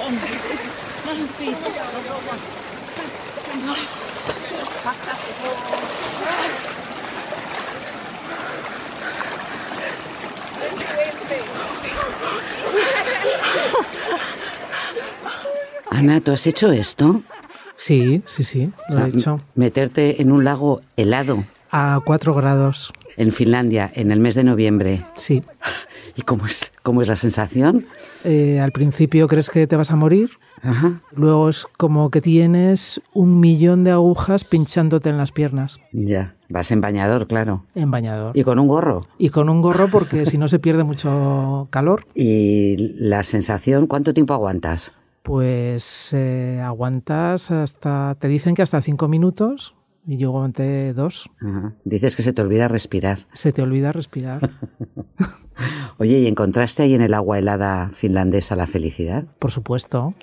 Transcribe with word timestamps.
on. 0.00 0.14
Ana, 15.90 16.20
¿tú 16.20 16.32
has 16.32 16.46
hecho 16.46 16.72
esto? 16.72 17.22
Sí, 17.76 18.22
sí, 18.26 18.42
sí, 18.42 18.70
lo 18.88 18.98
Ah, 18.98 19.06
he 19.06 19.08
hecho. 19.10 19.40
Meterte 19.54 20.20
en 20.22 20.32
un 20.32 20.44
lago 20.44 20.80
helado 20.96 21.44
A 21.70 22.00
4 22.04 22.34
grados, 22.34 22.92
en 23.16 23.32
Finlandia 23.32 23.90
en 23.94 24.12
el 24.12 24.20
mes 24.20 24.34
de 24.34 24.44
noviembre. 24.44 25.04
sí. 25.16 25.42
¿Y 26.18 26.22
cómo 26.22 26.46
es, 26.46 26.72
cómo 26.82 27.02
es 27.02 27.08
la 27.08 27.16
sensación? 27.16 27.84
Eh, 28.24 28.58
al 28.58 28.72
principio 28.72 29.28
crees 29.28 29.50
que 29.50 29.66
te 29.66 29.76
vas 29.76 29.90
a 29.90 29.96
morir, 29.96 30.30
Ajá. 30.62 31.02
luego 31.14 31.50
es 31.50 31.66
como 31.76 32.10
que 32.10 32.22
tienes 32.22 33.02
un 33.12 33.38
millón 33.38 33.84
de 33.84 33.90
agujas 33.90 34.44
pinchándote 34.44 35.10
en 35.10 35.18
las 35.18 35.30
piernas, 35.32 35.78
Ya. 35.92 36.32
Vas 36.48 36.70
en 36.70 36.80
bañador, 36.80 37.26
claro. 37.26 37.66
en 37.74 37.90
bañador. 37.90 38.34
Y 38.34 38.44
con 38.44 38.58
un 38.58 38.66
gorro. 38.66 39.02
Y 39.18 39.28
con 39.28 39.50
un 39.50 39.60
gorro 39.60 39.88
porque 39.88 40.24
si 40.24 40.38
no 40.38 40.48
se 40.48 40.58
pierde 40.58 40.84
mucho 40.84 41.68
calor, 41.70 42.06
Y 42.14 42.94
la 42.98 43.22
sensación, 43.22 43.86
¿cuánto 43.86 44.14
tiempo 44.14 44.32
aguantas? 44.32 44.94
pues 45.22 46.10
eh, 46.14 46.62
aguantas 46.64 47.50
hasta, 47.50 48.16
te 48.18 48.28
dicen 48.28 48.54
que 48.54 48.62
hasta 48.62 48.80
5 48.80 49.06
minutos 49.08 49.74
y 50.06 50.16
yo 50.18 50.28
aguanté 50.28 50.92
dos. 50.92 51.30
Ajá. 51.40 51.74
Dices 51.84 52.16
que 52.16 52.22
se 52.22 52.32
te 52.32 52.42
olvida 52.42 52.68
respirar. 52.68 53.18
Se 53.32 53.52
te 53.52 53.62
olvida 53.62 53.92
respirar, 53.92 54.50
Oye, 55.98 56.18
¿y 56.18 56.26
encontraste 56.26 56.82
ahí 56.82 56.94
en 56.94 57.00
el 57.00 57.14
agua 57.14 57.38
helada 57.38 57.90
finlandesa 57.92 58.56
la 58.56 58.66
felicidad? 58.66 59.24
por 59.38 59.50
supuesto. 59.50 60.14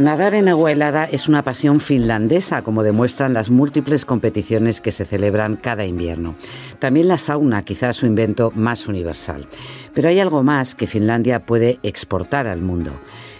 Nadar 0.00 0.32
en 0.32 0.48
agua 0.48 0.72
helada 0.72 1.04
es 1.04 1.28
una 1.28 1.42
pasión 1.42 1.78
finlandesa, 1.78 2.62
como 2.62 2.82
demuestran 2.82 3.34
las 3.34 3.50
múltiples 3.50 4.06
competiciones 4.06 4.80
que 4.80 4.92
se 4.92 5.04
celebran 5.04 5.56
cada 5.56 5.84
invierno. 5.84 6.36
También 6.78 7.06
la 7.06 7.18
sauna, 7.18 7.66
quizás 7.66 7.98
su 7.98 8.06
invento 8.06 8.50
más 8.54 8.88
universal. 8.88 9.44
Pero 9.92 10.08
hay 10.08 10.18
algo 10.18 10.42
más 10.42 10.74
que 10.74 10.86
Finlandia 10.86 11.40
puede 11.40 11.80
exportar 11.82 12.46
al 12.46 12.62
mundo. 12.62 12.92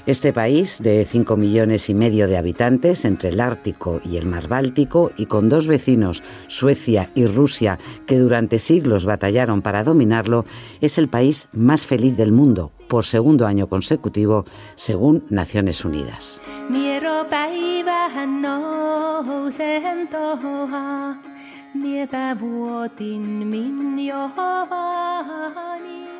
Este 0.04 0.34
país, 0.34 0.82
de 0.82 1.06
5 1.06 1.34
millones 1.38 1.88
y 1.88 1.94
medio 1.94 2.28
de 2.28 2.36
habitantes, 2.36 3.06
entre 3.06 3.30
el 3.30 3.40
Ártico 3.40 4.02
y 4.04 4.18
el 4.18 4.26
Mar 4.26 4.46
Báltico, 4.46 5.12
y 5.16 5.24
con 5.26 5.48
dos 5.48 5.66
vecinos, 5.66 6.22
Suecia 6.46 7.08
y 7.14 7.24
Rusia, 7.24 7.78
que 8.04 8.18
durante 8.18 8.58
siglos 8.58 9.06
batallaron 9.06 9.62
para 9.62 9.82
dominarlo, 9.82 10.44
es 10.82 10.98
el 10.98 11.08
país 11.08 11.48
más 11.54 11.86
feliz 11.86 12.18
del 12.18 12.32
mundo, 12.32 12.70
por 12.90 13.06
segundo 13.06 13.46
año 13.46 13.68
consecutivo, 13.68 14.44
según 14.74 15.24
Naciones 15.30 15.84
Unidas. 15.84 16.40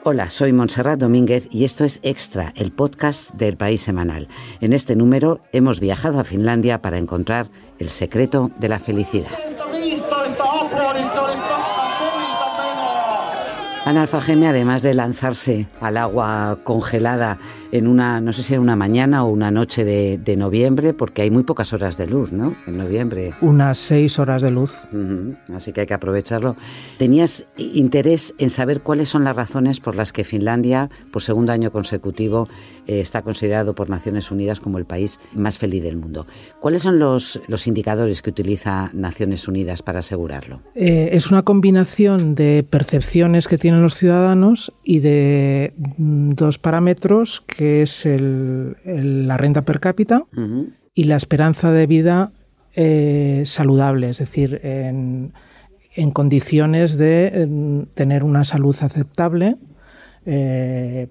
Hola, 0.05 0.31
soy 0.31 0.53
Montserrat 0.53 1.01
Domínguez 1.01 1.49
y 1.51 1.65
esto 1.65 1.85
es 1.85 1.99
Extra, 2.05 2.53
el 2.55 2.71
podcast 2.71 3.33
del 3.33 3.57
País 3.57 3.83
Semanal. 3.83 4.29
En 4.61 4.73
este 4.73 4.95
número 4.95 5.41
hemos 5.53 5.81
viajado 5.81 6.21
a 6.21 6.25
Finlandia 6.25 6.81
para 6.81 6.99
encontrar 6.99 7.51
el 7.81 7.91
secreto 7.91 8.53
de 8.61 8.69
la 8.69 8.79
felicidad. 8.79 9.60
Ana 13.91 14.03
Alfajeme, 14.03 14.47
además 14.47 14.83
de 14.83 14.95
lanzarse 14.95 15.67
al 15.81 15.97
agua 15.97 16.61
congelada 16.63 17.39
en 17.73 17.89
una, 17.89 18.21
no 18.21 18.33
sé 18.33 18.45
si 18.45 18.55
era 18.55 18.61
una 18.61 18.77
mañana 18.77 19.25
o 19.25 19.29
una 19.31 19.51
noche 19.51 19.85
de, 19.85 20.17
de 20.17 20.37
noviembre, 20.37 20.93
porque 20.93 21.23
hay 21.23 21.31
muy 21.33 21.43
pocas 21.43 21.73
horas 21.73 21.97
de 21.97 22.07
luz, 22.07 22.33
¿no? 22.33 22.55
En 22.69 22.79
noviembre. 22.79 23.33
Unas 23.41 23.79
6 23.79 24.21
horas 24.21 24.43
de 24.43 24.53
luz. 24.53 24.85
Ujú, 24.93 25.35
Así 25.57 25.73
que 25.73 25.81
hay 25.81 25.87
que 25.89 25.95
aprovecharlo. 25.95 26.55
¿Tenías 26.99 27.47
interés 27.57 28.33
en 28.39 28.51
saber 28.51 28.81
cuáles 28.81 29.09
son 29.09 29.25
las 29.25 29.35
razones 29.35 29.81
por 29.81 29.97
las 29.97 30.13
que 30.13 30.23
Finlandia, 30.23 30.89
por 31.13 31.23
segundo 31.23 31.53
año 31.53 31.73
consecutivo, 31.73 32.49
eh, 32.87 33.01
está 33.01 33.23
considerado 33.23 33.75
por 33.75 33.91
Naciones 33.91 34.31
Unidas 34.31 34.61
como 34.61 34.79
el 34.79 34.85
país 34.85 35.19
más 35.35 35.59
feliz 35.59 35.83
del 35.83 35.97
mundo? 35.97 36.29
¿Cuáles 36.61 36.83
son 36.83 37.01
los, 37.01 37.41
los 37.49 37.67
indicadores 37.67 38.23
que 38.23 38.31
utiliza 38.31 38.91
Naciones 38.93 39.49
Unidas 39.49 39.83
para 39.83 39.99
asegurarlo? 39.99 40.63
Eh, 40.77 41.11
es 41.13 41.31
una 41.33 41.43
combinación 41.43 42.37
de 42.37 42.65
percepciones 42.69 43.49
que 43.49 43.59
tienen 43.59 43.80
los 43.83 43.95
ciudadanos 43.95 44.73
y 44.85 45.01
de 45.01 45.75
mm, 45.99 46.31
dos 46.33 46.59
parámetros 46.59 47.41
que 47.43 47.83
es 47.83 48.07
el- 48.07 48.77
el- 48.85 49.27
la 49.29 49.37
renta 49.37 49.63
per 49.65 49.81
cápita 49.81 50.25
y 50.95 51.05
la 51.05 51.17
esperanza 51.17 51.73
de 51.73 51.87
vida 51.87 52.33
eh, 52.75 53.43
saludable, 53.47 54.11
es 54.11 54.19
decir, 54.19 54.61
en, 54.63 55.33
en 55.97 56.11
condiciones 56.13 56.99
de 56.99 57.27
em, 57.43 57.87
tener 57.95 58.23
una 58.25 58.45
salud 58.45 58.77
aceptable. 58.81 59.57
eh, 60.27 61.09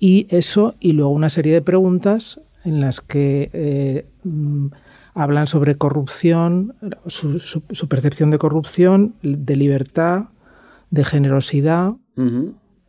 y 0.00 0.26
eso, 0.30 0.74
y 0.80 0.92
luego 0.92 1.10
una 1.10 1.28
serie 1.28 1.52
de 1.54 1.62
preguntas 1.62 2.40
en 2.64 2.80
las 2.80 3.00
que 3.00 3.50
eh, 3.52 4.06
mm, 4.24 4.66
hablan 5.14 5.46
sobre 5.46 5.74
corrupción, 5.76 6.74
su, 7.06 7.38
su- 7.40 7.62
su 7.70 7.88
percepción 7.88 8.30
de 8.30 8.38
corrupción, 8.38 9.14
de 9.22 9.56
libertad, 9.56 10.26
de 10.90 11.04
generosidad 11.04 11.94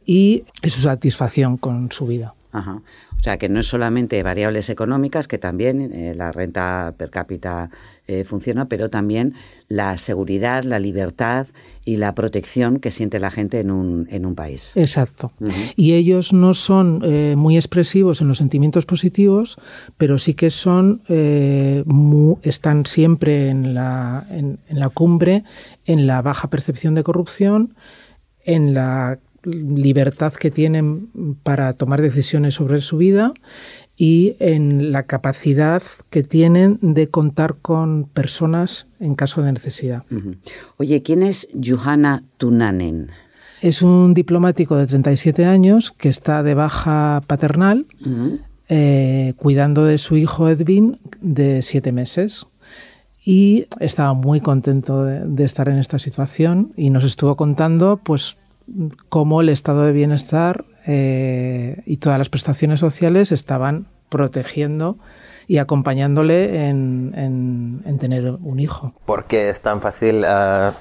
y 0.06 0.44
su 0.64 0.82
satisfacción 0.82 1.58
con 1.58 1.92
su 1.92 2.08
vida. 2.08 2.34
Ajá. 2.52 2.82
O 3.18 3.24
sea, 3.24 3.38
que 3.38 3.48
no 3.48 3.60
es 3.60 3.68
solamente 3.68 4.24
variables 4.24 4.70
económicas, 4.70 5.28
que 5.28 5.38
también 5.38 5.92
eh, 5.94 6.16
la 6.16 6.32
renta 6.32 6.96
per 6.98 7.12
cápita 7.12 7.70
eh, 8.08 8.24
funciona, 8.24 8.68
pero 8.68 8.90
también 8.90 9.36
la 9.68 9.98
seguridad, 9.98 10.64
la 10.64 10.80
libertad 10.80 11.46
y 11.86 11.98
la 11.98 12.16
protección 12.16 12.80
que 12.80 12.90
siente 12.90 13.20
la 13.20 13.30
gente 13.30 13.60
en 13.60 13.70
un, 13.70 14.08
en 14.10 14.26
un 14.26 14.34
país. 14.34 14.72
Exacto. 14.76 15.32
Y 15.76 15.94
ellos 15.94 16.34
no 16.34 16.56
son 16.56 17.02
eh, 17.04 17.36
muy 17.38 17.56
expresivos 17.56 18.22
en 18.22 18.28
los 18.28 18.40
sentimientos 18.40 18.88
positivos, 18.88 19.60
pero 19.98 20.18
sí 20.18 20.34
que 20.34 20.50
son 20.50 21.04
eh, 21.08 21.84
mu- 21.86 22.38
están 22.42 22.88
siempre 22.88 23.50
en 23.50 23.76
la, 23.76 24.26
en, 24.32 24.58
en 24.70 24.80
la 24.80 24.90
cumbre, 24.90 25.44
en 25.86 26.08
la 26.08 26.24
baja 26.24 26.50
percepción 26.50 26.96
de 26.96 27.04
corrupción, 27.04 27.76
en 28.44 28.74
la 28.74 29.20
libertad 29.44 30.34
que 30.34 30.52
tienen 30.52 31.10
para 31.44 31.74
tomar 31.74 32.02
decisiones 32.02 32.56
sobre 32.56 32.80
su 32.80 32.98
vida 32.98 33.34
y 33.96 34.38
en 34.40 34.94
la 34.94 35.04
capacidad 35.04 35.84
que 36.10 36.24
tienen 36.24 36.80
de 36.82 37.10
contar 37.10 37.58
con 37.62 38.06
personas 38.06 38.88
en 39.02 39.14
caso 39.14 39.42
de 39.42 39.52
necesidad. 39.52 40.06
Oye, 40.78 41.02
¿quién 41.04 41.22
es 41.22 41.50
Johanna 41.62 42.24
Tunanen? 42.38 43.10
Es 43.62 43.82
un 43.82 44.14
diplomático 44.14 44.78
de 44.78 44.88
37 44.88 45.44
años 45.44 45.92
que 45.92 46.08
está 46.08 46.44
de 46.44 46.54
baja 46.54 47.22
paternal 47.28 47.88
eh, 48.70 49.34
cuidando 49.36 49.84
de 49.84 49.98
su 49.98 50.16
hijo 50.16 50.48
Edwin 50.48 51.00
de 51.20 51.62
siete 51.62 51.92
meses. 51.92 52.48
Y 53.22 53.66
estaba 53.82 54.14
muy 54.14 54.40
contento 54.40 55.04
de, 55.04 55.28
de 55.28 55.44
estar 55.44 55.68
en 55.68 55.78
esta 55.78 56.00
situación 56.00 56.72
y 56.78 56.90
nos 56.90 57.04
estuvo 57.04 57.36
contando 57.36 57.98
pues 57.98 58.38
cómo 59.10 59.42
el 59.42 59.50
estado 59.50 59.84
de 59.84 59.92
bienestar 59.92 60.66
eh, 60.86 61.82
y 61.86 61.98
todas 61.98 62.18
las 62.18 62.30
prestaciones 62.30 62.80
sociales 62.80 63.32
estaban 63.32 63.88
protegiendo 64.10 64.98
y 65.48 65.58
acompañándole 65.58 66.68
en, 66.70 67.14
en- 67.16 67.82
en 67.86 68.00
tener 68.00 68.30
un 68.42 68.60
hijo. 68.60 68.94
¿Por 69.06 69.26
qué 69.26 69.50
es 69.50 69.62
tan 69.62 69.82
fácil 69.82 70.24
ah, 70.26 70.74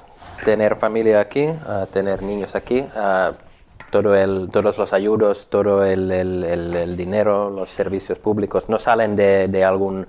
tener 0.45 0.75
familia 0.75 1.19
aquí, 1.21 1.45
ah, 1.67 1.87
tener 1.91 2.21
niños 2.23 2.55
aquí? 2.55 2.85
Todo 3.91 4.15
el, 4.15 4.49
todos 4.51 4.77
los 4.77 4.93
ayudos, 4.93 5.47
todo 5.49 5.83
el, 5.83 6.11
el- 6.11 6.43
el- 6.43 6.95
dinero, 6.95 7.49
los 7.49 7.71
servicios 7.71 8.19
públicos 8.19 8.69
no 8.69 8.77
salen 8.77 9.15
de, 9.15 9.47
de 9.47 9.63
algún 9.63 10.05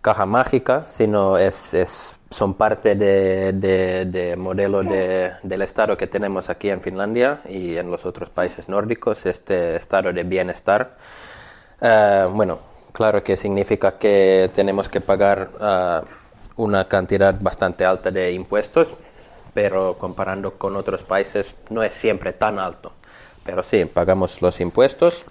caja 0.00 0.24
mágica, 0.24 0.84
sino 0.86 1.36
es, 1.36 1.74
es- 1.74 2.12
son 2.30 2.54
parte 2.54 2.94
de, 2.94 3.52
de- 3.52 4.04
de 4.06 4.36
modelo 4.36 4.82
de- 4.82 5.32
del 5.42 5.62
estado 5.62 5.96
que 5.96 6.06
tenemos 6.06 6.50
aquí 6.50 6.68
en 6.70 6.80
Finlandia 6.80 7.40
y 7.48 7.76
en 7.76 7.90
los 7.90 8.04
otros 8.06 8.28
países 8.30 8.68
nórdicos, 8.68 9.26
este 9.26 9.76
estado 9.76 10.12
de 10.12 10.24
bienestar. 10.24 10.96
Eh, 11.80 12.26
bueno, 12.32 12.58
claro 12.92 13.22
que 13.22 13.36
significa 13.36 13.98
que 13.98 14.50
tenemos 14.54 14.88
que 14.88 15.00
pagar 15.00 15.50
ah, 15.60 16.02
una 16.56 16.86
cantidad 16.88 17.34
bastante 17.40 17.84
alta 17.84 18.10
de 18.10 18.32
impuestos, 18.32 18.94
pero 19.54 19.96
comparando 19.98 20.54
con 20.58 20.76
otros 20.76 21.02
países 21.02 21.54
no 21.70 21.82
es 21.82 21.94
siempre 21.94 22.32
tan 22.32 22.58
alto. 22.58 22.92
pero 23.44 23.62
sí, 23.62 23.86
pagamos 23.86 24.42
los 24.42 24.60
impuestos 24.60 25.24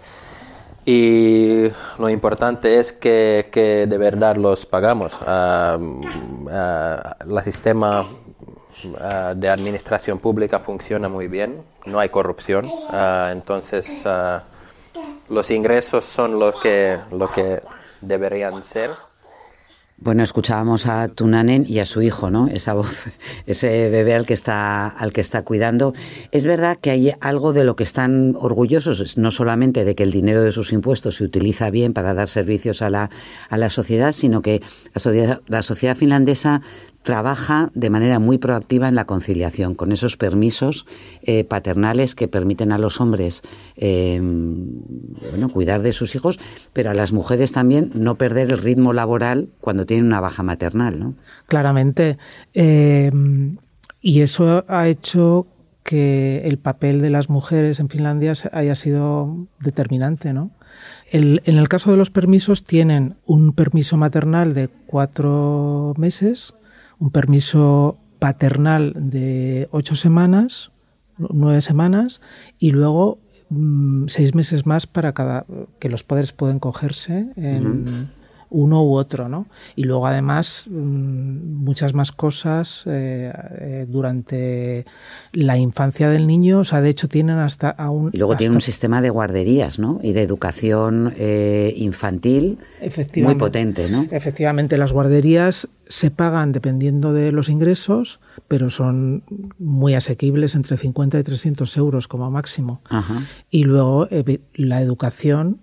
y 0.89 1.69
lo 1.99 2.09
importante 2.09 2.79
es 2.79 2.93
que, 2.93 3.49
que 3.51 3.87
de 3.87 3.97
verdad 3.97 4.37
los 4.37 4.65
pagamos. 4.65 5.11
Ah, 5.19 5.77
ah, 6.49 7.17
el 7.19 7.43
sistema 7.43 8.05
de 9.35 9.49
administración 9.49 10.19
pública 10.19 10.59
funciona 10.59 11.09
muy 11.09 11.27
bien, 11.27 11.61
no 11.85 11.99
hay 11.99 12.07
corrupción, 12.07 12.69
entonces 13.31 14.05
los 15.27 15.51
ingresos 15.51 16.05
son 16.05 16.39
los 16.39 16.55
que, 16.61 16.97
lo 17.11 17.29
que 17.31 17.61
deberían 17.99 18.63
ser. 18.63 18.91
Bueno, 19.99 20.21
escuchábamos 20.21 20.85
a 20.85 21.07
Tunanen 21.07 21.65
y 21.67 21.79
a 21.79 21.85
su 21.85 22.03
hijo, 22.03 22.29
¿no? 22.29 22.47
Esa 22.47 22.75
voz, 22.75 23.07
ese 23.47 23.89
bebé 23.89 24.13
al 24.13 24.27
que 24.27 24.35
está 24.35 24.87
al 24.87 25.11
que 25.11 25.21
está 25.21 25.43
cuidando. 25.43 25.93
Es 26.31 26.45
verdad 26.45 26.77
que 26.79 26.91
hay 26.91 27.13
algo 27.19 27.51
de 27.51 27.63
lo 27.63 27.75
que 27.75 27.83
están 27.83 28.35
orgullosos, 28.39 29.17
no 29.17 29.31
solamente 29.31 29.85
de 29.85 29.95
que 29.95 30.03
el 30.03 30.11
dinero 30.11 30.43
de 30.43 30.51
sus 30.51 30.71
impuestos 30.71 31.15
se 31.15 31.23
utiliza 31.23 31.71
bien 31.71 31.93
para 31.93 32.13
dar 32.13 32.29
servicios 32.29 32.83
a 32.83 32.91
la, 32.91 33.09
a 33.49 33.57
la 33.57 33.71
sociedad, 33.71 34.11
sino 34.11 34.43
que 34.43 34.61
la 34.93 34.99
sociedad, 34.99 35.41
la 35.47 35.63
sociedad 35.63 35.97
finlandesa 35.97 36.61
trabaja 37.03 37.71
de 37.73 37.89
manera 37.89 38.19
muy 38.19 38.37
proactiva 38.37 38.89
en 38.89 38.95
la 38.95 39.05
conciliación, 39.05 39.75
con 39.75 39.91
esos 39.91 40.17
permisos 40.17 40.85
eh, 41.21 41.45
paternales 41.45 42.15
que 42.15 42.27
permiten 42.27 42.71
a 42.71 42.77
los 42.77 42.99
hombres 42.99 43.43
eh, 43.77 44.19
bueno, 44.21 45.49
cuidar 45.49 45.81
de 45.81 45.93
sus 45.93 46.15
hijos, 46.15 46.37
pero 46.73 46.89
a 46.89 46.93
las 46.93 47.13
mujeres 47.13 47.53
también 47.53 47.91
no 47.93 48.15
perder 48.15 48.51
el 48.51 48.57
ritmo 48.57 48.91
laboral 48.91 49.47
cuando 49.61 49.85
tienen 49.85 50.05
una 50.05 50.19
baja 50.19 50.43
maternal. 50.43 50.99
¿no? 50.99 51.13
Claramente. 51.47 52.17
Eh, 52.53 53.11
y 54.01 54.21
eso 54.21 54.65
ha 54.67 54.87
hecho 54.89 55.47
que 55.83 56.41
el 56.43 56.57
papel 56.57 57.01
de 57.01 57.09
las 57.09 57.29
mujeres 57.29 57.79
en 57.79 57.87
Finlandia 57.87 58.33
haya 58.51 58.75
sido 58.75 59.47
determinante, 59.59 60.33
¿no? 60.33 60.51
en 61.09 61.39
el 61.45 61.69
caso 61.69 61.91
de 61.91 61.97
los 61.97 62.11
permisos 62.11 62.65
tienen 62.65 63.15
un 63.25 63.53
permiso 63.53 63.95
maternal 63.95 64.53
de 64.53 64.67
cuatro 64.67 65.93
meses 65.97 66.53
un 66.99 67.11
permiso 67.11 67.97
paternal 68.19 68.93
de 68.95 69.67
ocho 69.71 69.95
semanas, 69.95 70.71
nueve 71.17 71.61
semanas, 71.61 72.21
y 72.59 72.71
luego 72.71 73.19
mm, 73.49 74.07
seis 74.07 74.35
meses 74.35 74.65
más 74.65 74.87
para 74.87 75.13
cada 75.13 75.45
que 75.79 75.89
los 75.89 76.03
padres 76.03 76.31
pueden 76.31 76.59
cogerse 76.59 77.27
en, 77.35 78.09
uno 78.49 78.83
u 78.83 78.95
otro, 78.95 79.29
¿no? 79.29 79.47
Y 79.75 79.83
luego 79.83 80.07
además 80.07 80.67
mm, 80.69 81.63
muchas 81.63 81.93
más 81.93 82.11
cosas 82.11 82.83
eh, 82.87 83.31
eh, 83.59 83.85
durante 83.87 84.85
la 85.33 85.57
infancia 85.57 86.09
del 86.09 86.27
niño, 86.27 86.59
o 86.59 86.63
sea, 86.63 86.81
de 86.81 86.89
hecho 86.89 87.07
tienen 87.07 87.37
hasta 87.39 87.69
aún... 87.69 88.11
Y 88.13 88.17
luego 88.17 88.37
tienen 88.37 88.55
un 88.55 88.61
sistema 88.61 89.01
de 89.01 89.09
guarderías, 89.09 89.79
¿no? 89.79 89.99
Y 90.01 90.13
de 90.13 90.21
educación 90.21 91.13
eh, 91.17 91.73
infantil 91.77 92.59
muy 93.17 93.35
potente, 93.35 93.89
¿no? 93.89 94.07
Efectivamente, 94.11 94.77
las 94.77 94.93
guarderías 94.93 95.67
se 95.87 96.11
pagan 96.11 96.51
dependiendo 96.51 97.13
de 97.13 97.31
los 97.31 97.49
ingresos, 97.49 98.19
pero 98.47 98.69
son 98.69 99.23
muy 99.57 99.93
asequibles, 99.93 100.55
entre 100.55 100.77
50 100.77 101.19
y 101.19 101.23
300 101.23 101.77
euros 101.77 102.07
como 102.07 102.29
máximo. 102.29 102.81
Y 103.49 103.63
luego 103.63 104.07
la 104.53 104.81
educación 104.81 105.61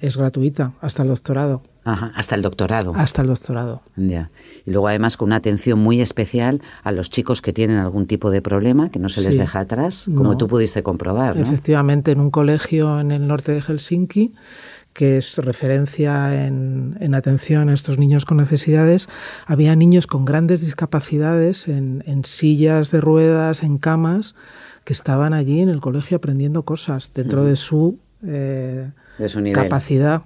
es 0.00 0.16
gratuita 0.16 0.72
hasta 0.80 1.02
el 1.02 1.08
doctorado. 1.08 1.62
Ajá, 1.84 2.12
hasta 2.14 2.34
el 2.34 2.42
doctorado. 2.42 2.92
Hasta 2.94 3.22
el 3.22 3.28
doctorado. 3.28 3.82
Ya. 3.96 4.30
Y 4.64 4.70
luego 4.70 4.88
además 4.88 5.16
con 5.16 5.26
una 5.28 5.36
atención 5.36 5.78
muy 5.78 6.00
especial 6.00 6.60
a 6.84 6.92
los 6.92 7.10
chicos 7.10 7.42
que 7.42 7.52
tienen 7.52 7.78
algún 7.78 8.06
tipo 8.06 8.30
de 8.30 8.42
problema, 8.42 8.90
que 8.90 8.98
no 8.98 9.08
se 9.08 9.22
les 9.22 9.36
deja 9.36 9.60
atrás, 9.60 10.08
como 10.14 10.36
tú 10.36 10.46
pudiste 10.46 10.82
comprobar. 10.82 11.36
¿no? 11.36 11.42
Efectivamente, 11.42 12.12
en 12.12 12.20
un 12.20 12.30
colegio 12.30 13.00
en 13.00 13.10
el 13.10 13.26
norte 13.26 13.52
de 13.52 13.62
Helsinki, 13.62 14.32
que 14.92 15.16
es 15.16 15.38
referencia 15.38 16.44
en, 16.44 16.98
en, 17.00 17.14
atención 17.14 17.70
a 17.70 17.74
estos 17.74 17.98
niños 17.98 18.26
con 18.26 18.36
necesidades, 18.36 19.08
había 19.46 19.74
niños 19.74 20.06
con 20.06 20.24
grandes 20.24 20.60
discapacidades 20.60 21.66
en, 21.66 22.04
en 22.06 22.24
sillas 22.24 22.90
de 22.90 23.00
ruedas, 23.00 23.62
en 23.62 23.78
camas, 23.78 24.34
que 24.84 24.92
estaban 24.92 25.32
allí 25.32 25.60
en 25.60 25.68
el 25.68 25.80
colegio 25.80 26.18
aprendiendo 26.18 26.64
cosas 26.64 27.12
dentro 27.14 27.44
de 27.44 27.56
su, 27.56 27.98
eh, 28.26 28.90
de 29.18 29.28
su 29.28 29.42
capacidad. 29.52 30.22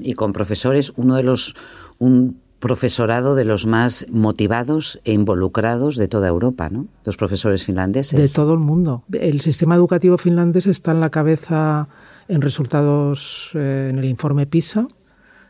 Y 0.00 0.14
con 0.14 0.32
profesores, 0.32 0.92
uno 0.96 1.16
de 1.16 1.22
los, 1.22 1.54
un 1.98 2.40
profesorado 2.58 3.34
de 3.34 3.44
los 3.44 3.66
más 3.66 4.06
motivados 4.10 5.00
e 5.04 5.12
involucrados 5.12 5.96
de 5.96 6.08
toda 6.08 6.28
Europa, 6.28 6.70
¿no? 6.70 6.86
Los 7.04 7.16
profesores 7.16 7.64
finlandeses. 7.64 8.18
De 8.18 8.28
todo 8.28 8.54
el 8.54 8.60
mundo. 8.60 9.04
El 9.12 9.40
sistema 9.40 9.74
educativo 9.74 10.16
finlandés 10.16 10.66
está 10.66 10.92
en 10.92 11.00
la 11.00 11.10
cabeza 11.10 11.88
en 12.28 12.40
resultados 12.40 13.50
eh, 13.54 13.88
en 13.90 13.98
el 13.98 14.06
informe 14.06 14.46
PISA. 14.46 14.88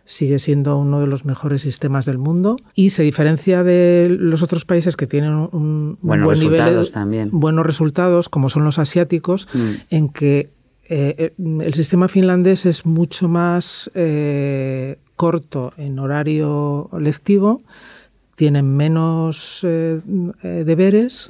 Sigue 0.04 0.38
siendo 0.38 0.78
uno 0.78 1.00
de 1.00 1.06
los 1.06 1.24
mejores 1.24 1.62
sistemas 1.62 2.06
del 2.06 2.18
mundo 2.18 2.56
y 2.74 2.90
se 2.90 3.02
diferencia 3.02 3.64
de 3.64 4.08
los 4.08 4.42
otros 4.42 4.64
países 4.64 4.96
que 4.96 5.08
tienen 5.08 5.32
un, 5.32 5.98
buenos 6.00 6.26
buen 6.26 6.38
resultados 6.38 6.92
también. 6.92 7.30
buenos 7.32 7.66
resultados, 7.66 8.28
como 8.28 8.48
son 8.48 8.62
los 8.62 8.78
asiáticos, 8.78 9.48
mm. 9.52 9.70
en 9.90 10.08
que 10.08 10.50
eh, 10.88 11.14
eh, 11.18 11.62
el 11.64 11.74
sistema 11.74 12.06
finlandés 12.08 12.64
es 12.64 12.86
mucho 12.86 13.28
más 13.28 13.90
eh, 13.94 14.98
corto 15.16 15.72
en 15.76 15.98
horario 15.98 16.88
lectivo, 16.98 17.62
tienen 18.36 18.76
menos 18.76 19.60
deberes 20.42 21.28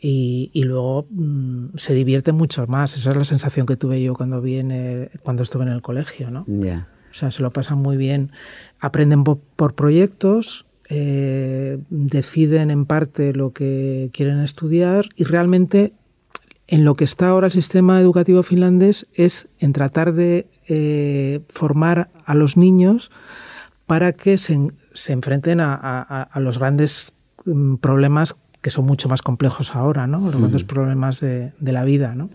y, 0.00 0.62
luego 0.64 1.06
mm, 1.10 1.76
se 1.76 1.92
divierte 1.92 2.32
mucho 2.32 2.66
más. 2.68 2.96
Esa 2.96 3.10
es 3.10 3.16
la 3.16 3.24
sensación 3.24 3.66
que 3.66 3.76
tuve 3.76 4.00
yo 4.00 4.14
cuando, 4.14 4.40
viene, 4.40 5.10
cuando 5.22 5.42
estuve 5.42 5.64
en 5.64 5.70
el 5.70 5.82
colegio. 5.82 6.30
¿no? 6.30 6.46
O 6.48 7.14
sea, 7.14 7.32
se 7.32 7.42
lo 7.42 7.52
pasan 7.52 7.78
muy 7.78 7.96
bien. 7.96 8.30
Aprenden 8.78 9.24
por, 9.24 9.74
proyectos, 9.74 10.66
deciden 10.88 12.70
en 12.70 12.86
parte 12.86 13.34
lo 13.34 13.52
que 13.52 14.10
quieren 14.12 14.38
estudiar 14.40 15.08
y 15.16 15.24
realmente 15.24 15.92
en 16.70 16.84
lo 16.84 16.94
que 16.94 17.02
está 17.04 17.28
ahora 17.28 17.48
el 17.48 17.52
sistema 17.52 18.00
educativo 18.00 18.44
finlandés 18.44 19.08
es 19.12 19.48
en 19.58 19.72
tratar 19.72 20.14
de 20.14 20.46
eh, 20.68 21.40
formar 21.48 22.10
a 22.24 22.34
los 22.34 22.56
niños 22.56 23.10
para 23.86 24.12
que 24.12 24.38
se, 24.38 24.56
enfrenten 25.08 25.58
a, 25.60 26.30
los 26.36 26.60
grandes 26.60 27.12
mm, 27.44 27.74
problemas 27.76 28.36
que 28.62 28.70
son 28.70 28.86
mucho 28.86 29.08
más 29.08 29.20
complejos 29.20 29.74
ahora, 29.74 30.06
¿no? 30.06 30.20
los 30.20 30.36
grandes 30.36 30.62
problemas 30.62 31.18
de, 31.18 31.52
la 31.60 31.82
vida. 31.82 32.14
¿no? 32.14 32.30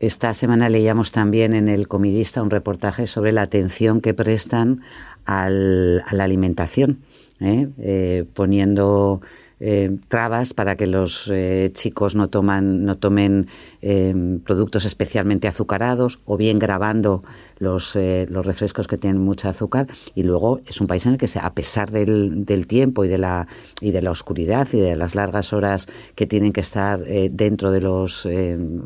Esta 0.00 0.34
semana 0.34 0.68
leíamos 0.68 1.12
también 1.12 1.54
en 1.54 1.68
el 1.68 1.86
Comidista 1.86 2.42
un 2.42 2.50
reportaje 2.50 3.06
sobre 3.06 3.30
la 3.30 3.42
atención 3.42 4.00
que 4.00 4.12
prestan 4.12 4.80
a 5.24 5.48
la 5.48 6.24
alimentación, 6.24 6.98
¿eh? 7.40 7.68
Eh, 7.78 8.24
poniendo 8.34 9.20
eh, 9.58 9.96
trabas 10.08 10.52
para 10.52 10.76
que 10.76 10.86
los 10.86 11.30
eh, 11.32 11.70
chicos 11.72 12.14
no, 12.14 12.28
toman, 12.28 12.84
no 12.84 12.98
tomen 12.98 13.46
eh, 13.80 14.14
productos 14.44 14.84
especialmente 14.84 15.48
azucarados 15.48 16.20
o 16.26 16.36
bien 16.36 16.58
grabando 16.58 17.24
los, 17.58 17.96
los 17.96 18.44
refrescos 18.44 18.86
que 18.86 18.98
tienen 18.98 19.22
mucho 19.22 19.48
azúcar. 19.48 19.86
Y 20.14 20.24
luego 20.24 20.60
es 20.66 20.80
un 20.82 20.86
país 20.86 21.06
en 21.06 21.12
el 21.12 21.18
que, 21.18 21.26
a 21.40 21.54
pesar 21.54 21.90
del, 21.90 22.44
del 22.44 22.66
tiempo 22.66 23.04
y 23.06 23.08
de, 23.08 23.16
la, 23.16 23.46
y 23.80 23.92
de 23.92 24.02
la 24.02 24.10
oscuridad 24.10 24.68
y 24.72 24.78
de 24.78 24.94
las 24.94 25.14
largas 25.14 25.54
horas 25.54 25.86
que 26.14 26.26
tienen 26.26 26.52
que 26.52 26.60
estar 26.60 27.00
dentro 27.30 27.70
de 27.70 27.80
los 27.80 28.28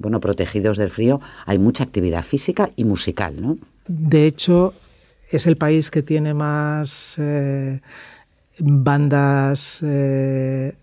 bueno, 0.00 0.20
protegidos 0.20 0.78
del 0.78 0.90
frío, 0.90 1.20
hay 1.46 1.58
mucha 1.58 1.82
actividad 1.82 2.22
física 2.22 2.70
y 2.76 2.84
musical. 2.84 3.34
¿no? 3.40 3.58
De 3.88 4.26
hecho, 4.26 4.72
es 5.30 5.48
el 5.48 5.56
país 5.56 5.90
que 5.90 6.02
tiene 6.02 6.32
más 6.32 7.18
bandas 8.60 9.80
eh, 9.82 10.74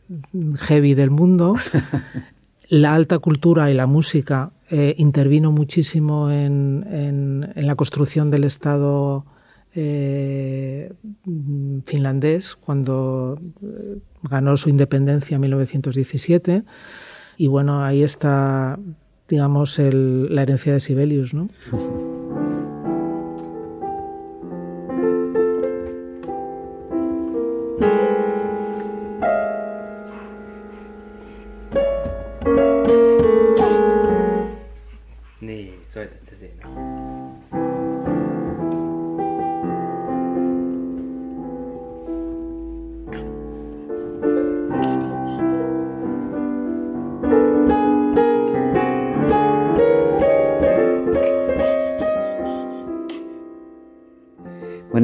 heavy 0.59 0.93
del 0.93 1.09
mundo. 1.09 1.55
la 2.69 2.93
alta 2.93 3.19
cultura 3.19 3.71
y 3.71 3.73
la 3.73 3.87
música 3.87 4.51
eh, 4.69 4.95
intervino 4.97 5.51
muchísimo 5.51 6.29
en, 6.31 7.53
la 7.55 7.75
construcción 7.75 8.29
del 8.29 8.43
Estado 8.43 9.25
eh, 9.73 10.91
finlandés 11.85 12.55
cuando 12.55 13.39
ganó 14.23 14.57
su 14.57 14.69
independencia 14.69 15.35
en 15.35 15.41
1917. 15.41 16.63
Y 17.37 17.47
bueno, 17.47 17.83
ahí 17.83 18.03
está, 18.03 18.79
digamos, 19.29 19.79
la 19.79 20.41
herencia 20.41 20.73
de 20.73 20.79
Sibelius, 20.79 21.33
¿no? 21.33 21.49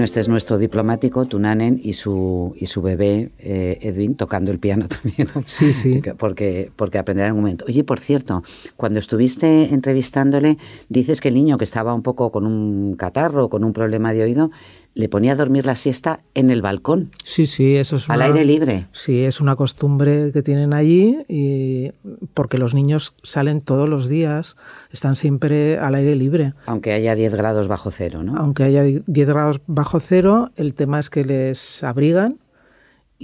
Bueno, 0.04 0.12
este 0.12 0.20
es 0.20 0.28
nuestro 0.28 0.58
diplomático, 0.58 1.26
Tunanen, 1.28 1.80
y 1.82 1.94
su, 1.94 2.54
y 2.58 2.66
su 2.66 2.82
bebé, 2.82 3.32
eh, 3.40 3.80
Edwin, 3.84 4.16
tocando 4.16 4.52
el 4.52 4.60
piano 4.60 4.88
también. 4.90 5.30
Sí, 5.46 5.72
sí. 5.72 6.02
Porque, 6.18 6.70
porque 6.76 6.98
aprenderá 6.98 7.30
en 7.30 7.36
un 7.36 7.40
momento. 7.40 7.64
Oye, 7.70 7.86
por 7.86 8.02
cierto, 8.02 8.44
cuando 8.76 9.00
estuviste 9.00 9.74
entrevistándole, 9.74 10.58
dices 10.90 11.22
que 11.22 11.30
el 11.30 11.36
niño 11.36 11.58
que 11.58 11.64
estaba 11.64 11.94
un 11.94 12.02
poco 12.02 12.34
con 12.34 12.46
un 12.46 12.98
catarro, 12.98 13.48
con 13.48 13.64
un 13.64 13.72
problema 13.72 14.12
de 14.12 14.24
oído, 14.24 14.52
le 14.96 15.10
ponía 15.10 15.34
a 15.34 15.36
dormir 15.36 15.66
la 15.66 15.76
siesta 15.76 16.20
en 16.34 16.50
el 16.50 16.62
balcón. 16.62 17.10
Sí, 17.24 17.46
sí, 17.46 17.76
eso 17.76 17.96
es 17.96 18.10
al 18.10 18.22
aire 18.22 18.46
libre. 18.46 18.88
Sí, 18.92 19.24
es 19.24 19.42
una 19.42 19.56
costumbre 19.56 20.32
que 20.32 20.42
tienen 20.42 20.74
allí 20.74 21.26
y 21.28 21.92
porque 22.34 22.58
los 22.58 22.74
niños 22.74 23.14
salen 23.24 23.62
todos 23.62 23.90
los 23.90 24.08
días, 24.08 24.56
están 24.92 25.16
siempre 25.16 25.78
al 25.78 25.96
aire 25.96 26.16
libre. 26.16 26.54
Aunque 26.66 26.94
haya 26.94 27.16
10 27.16 27.36
grados 27.36 27.68
bajo 27.68 27.92
cero, 27.92 28.24
¿no? 28.24 28.38
Aunque 28.38 28.64
haya 28.64 28.84
10 28.84 29.28
grados 29.28 29.62
bajo 29.68 30.00
cero, 30.00 30.52
el 30.56 30.74
tema 30.74 31.00
es 31.00 31.10
que 31.10 31.26
les 31.26 31.84
abrigan 31.84 32.38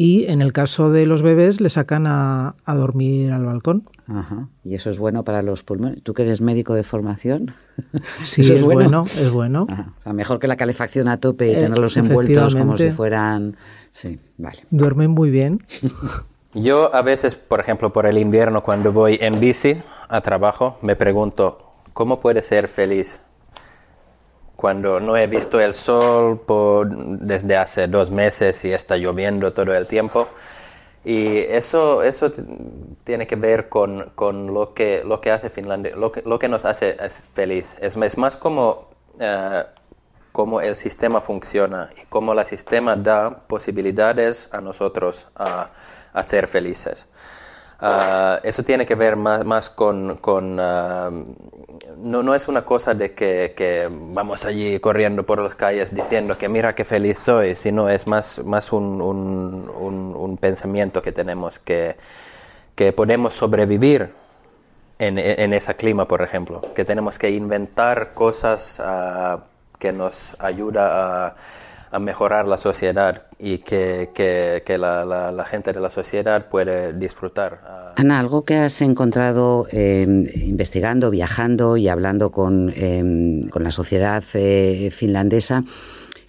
y 0.01 0.27
en 0.31 0.41
el 0.41 0.53
caso 0.53 0.91
de 0.91 1.05
los 1.05 1.23
bebés 1.23 1.59
le 1.59 1.69
sacan 1.69 2.07
a, 2.07 2.55
a 2.63 2.75
dormir 2.75 3.33
al 3.33 3.45
balcón. 3.45 3.89
Ajá. 4.07 4.47
Y 4.63 4.75
eso 4.75 4.89
es 4.89 4.97
bueno 4.97 5.25
para 5.25 5.41
los 5.41 5.63
pulmones. 5.63 6.01
¿Tú 6.03 6.13
que 6.13 6.21
eres 6.21 6.39
médico 6.39 6.73
de 6.73 6.85
formación? 6.85 7.51
Sí, 8.23 8.41
es, 8.53 8.63
bueno? 8.63 9.03
es 9.03 9.29
bueno. 9.33 9.67
mejor 10.05 10.39
que 10.39 10.47
la 10.47 10.55
calefacción 10.55 11.09
a 11.09 11.17
tope 11.17 11.49
y 11.49 11.51
eh, 11.51 11.57
tenerlos 11.57 11.97
envueltos 11.97 12.55
como 12.55 12.77
si 12.77 12.91
fueran... 12.91 13.57
Sí, 13.91 14.19
vale. 14.37 14.59
Duermen 14.69 15.11
muy 15.11 15.31
bien. 15.31 15.65
Yo 16.53 16.95
a 16.95 17.01
veces, 17.01 17.35
por 17.35 17.59
ejemplo, 17.59 17.91
por 17.91 18.05
el 18.05 18.17
invierno, 18.17 18.63
cuando 18.63 18.93
voy 18.93 19.17
en 19.19 19.41
bici 19.41 19.81
a 20.07 20.21
trabajo, 20.21 20.77
me 20.81 20.95
pregunto, 20.95 21.73
¿cómo 21.91 22.21
puede 22.21 22.41
ser 22.41 22.69
feliz 22.69 23.19
cuando 24.59 24.99
no 24.99 25.15
he 25.15 25.25
visto 25.25 25.61
el 25.61 25.73
sol 25.73 26.41
por, 26.41 26.89
desde 26.89 27.55
hace 27.55 27.87
dos 27.87 28.11
meses 28.11 28.65
y 28.65 28.73
está 28.73 28.97
lloviendo 28.97 29.53
todo 29.53 29.73
el 29.73 29.87
tiempo? 29.87 30.27
Y 31.05 31.37
eso, 31.37 32.03
eso 32.03 32.29
tiene 33.05 33.25
que 33.25 33.37
ver 33.37 33.69
con, 33.69 34.11
con, 34.15 34.53
lo, 34.53 34.73
que, 34.73 35.01
lo 35.05 35.21
que 35.21 35.31
hace 35.31 35.49
Finlandia, 35.49 35.95
lo 35.95 36.11
que, 36.11 36.23
lo 36.23 36.37
que 36.39 36.49
nos 36.49 36.65
hace 36.65 36.97
feliz. 37.33 37.73
Es, 37.79 37.95
es 37.95 38.17
más 38.17 38.35
como 38.35 38.89
uh, 39.21 40.59
el 40.59 40.75
sistema 40.75 41.21
funciona 41.21 41.89
y 41.95 42.05
cómo 42.07 42.33
el 42.33 42.45
sistema 42.45 42.97
da 42.97 43.47
posibilidades 43.47 44.49
a 44.51 44.59
nosotros 44.59 45.29
a, 45.37 45.71
a 46.11 46.23
ser 46.23 46.47
felices. 46.47 47.07
Uh, 47.81 48.35
eso 48.43 48.61
tiene 48.63 48.85
que 48.85 48.95
ver 48.95 49.15
más, 49.15 49.45
más 49.45 49.69
con... 49.69 50.17
con 50.17 50.59
uh, 50.59 51.25
no, 52.01 52.23
no, 52.23 52.35
es 52.35 52.47
una 52.47 52.63
cosa 52.63 52.93
de 52.93 53.13
que, 53.13 53.89
vamos 53.91 54.45
allí 54.45 54.79
corriendo 54.79 55.25
por 55.25 55.41
las 55.41 55.55
calles 55.55 55.93
diciendo 55.93 56.37
que 56.37 56.47
mira 56.47 56.75
qué 56.75 56.85
feliz 56.85 57.19
soy, 57.19 57.55
sino 57.55 57.89
es 57.89 58.07
más, 58.07 58.43
más 58.45 58.71
un, 58.71 59.01
un, 59.01 60.37
pensamiento 60.37 61.01
que 61.01 61.11
tenemos 61.11 61.59
que, 61.59 61.97
que 62.75 62.93
podemos 62.93 63.33
sobrevivir 63.33 64.13
en, 64.97 65.17
en, 65.17 65.53
ese 65.53 65.75
clima, 65.75 66.07
por 66.07 66.21
ejemplo, 66.21 66.61
que 66.73 66.85
tenemos 66.85 67.19
que 67.19 67.31
inventar 67.31 68.13
cosas 68.13 68.79
uh, 68.79 69.39
que 69.77 69.91
nos 69.91 70.37
ayuda 70.39 71.27
a 71.27 71.35
a 71.91 71.99
mejorar 71.99 72.47
la 72.47 72.57
sociedad 72.57 73.25
y 73.39 73.59
que, 73.59 74.11
que, 74.13 74.77
la, 74.77 75.05
la, 75.05 75.45
gente 75.45 75.73
de 75.73 75.79
la 75.79 75.89
sociedad 75.89 76.47
puede 76.49 76.93
disfrutar. 76.93 77.61
Ah. 77.63 77.93
Ana, 77.95 78.19
algo 78.19 78.43
que 78.43 78.57
has 78.57 78.81
encontrado 78.81 79.67
em, 79.71 80.25
investigando, 80.35 81.09
viajando 81.09 81.77
y 81.77 81.87
hablando 81.87 82.31
con, 82.31 82.71
em, 82.75 83.41
con 83.49 83.63
la 83.63 83.71
sociedad 83.71 84.23
eh, 84.33 84.89
finlandesa 84.91 85.63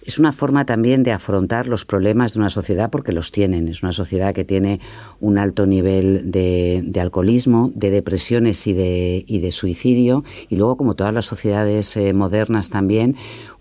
es 0.03 0.17
una 0.17 0.31
forma 0.31 0.65
también 0.65 1.03
de 1.03 1.11
afrontar 1.11 1.67
los 1.67 1.85
problemas 1.85 2.33
de 2.33 2.39
una 2.39 2.49
sociedad 2.49 2.89
porque 2.89 3.11
los 3.11 3.31
tienen. 3.31 3.67
Es 3.67 3.83
una 3.83 3.91
sociedad 3.91 4.33
que 4.33 4.43
tiene 4.43 4.79
un 5.19 5.37
alto 5.37 5.67
nivel 5.67 6.31
de, 6.31 6.81
de 6.83 7.01
alcoholismo, 7.01 7.71
de 7.75 7.91
depresiones 7.91 8.65
y 8.65 8.73
de, 8.73 9.23
y 9.27 9.39
de, 9.39 9.51
suicidio. 9.51 10.23
Y 10.49 10.55
luego, 10.55 10.75
como 10.75 10.95
todas 10.95 11.13
las 11.13 11.25
sociedades 11.25 11.95
eh, 11.97 12.13
modernas 12.13 12.69
también, 12.69 13.15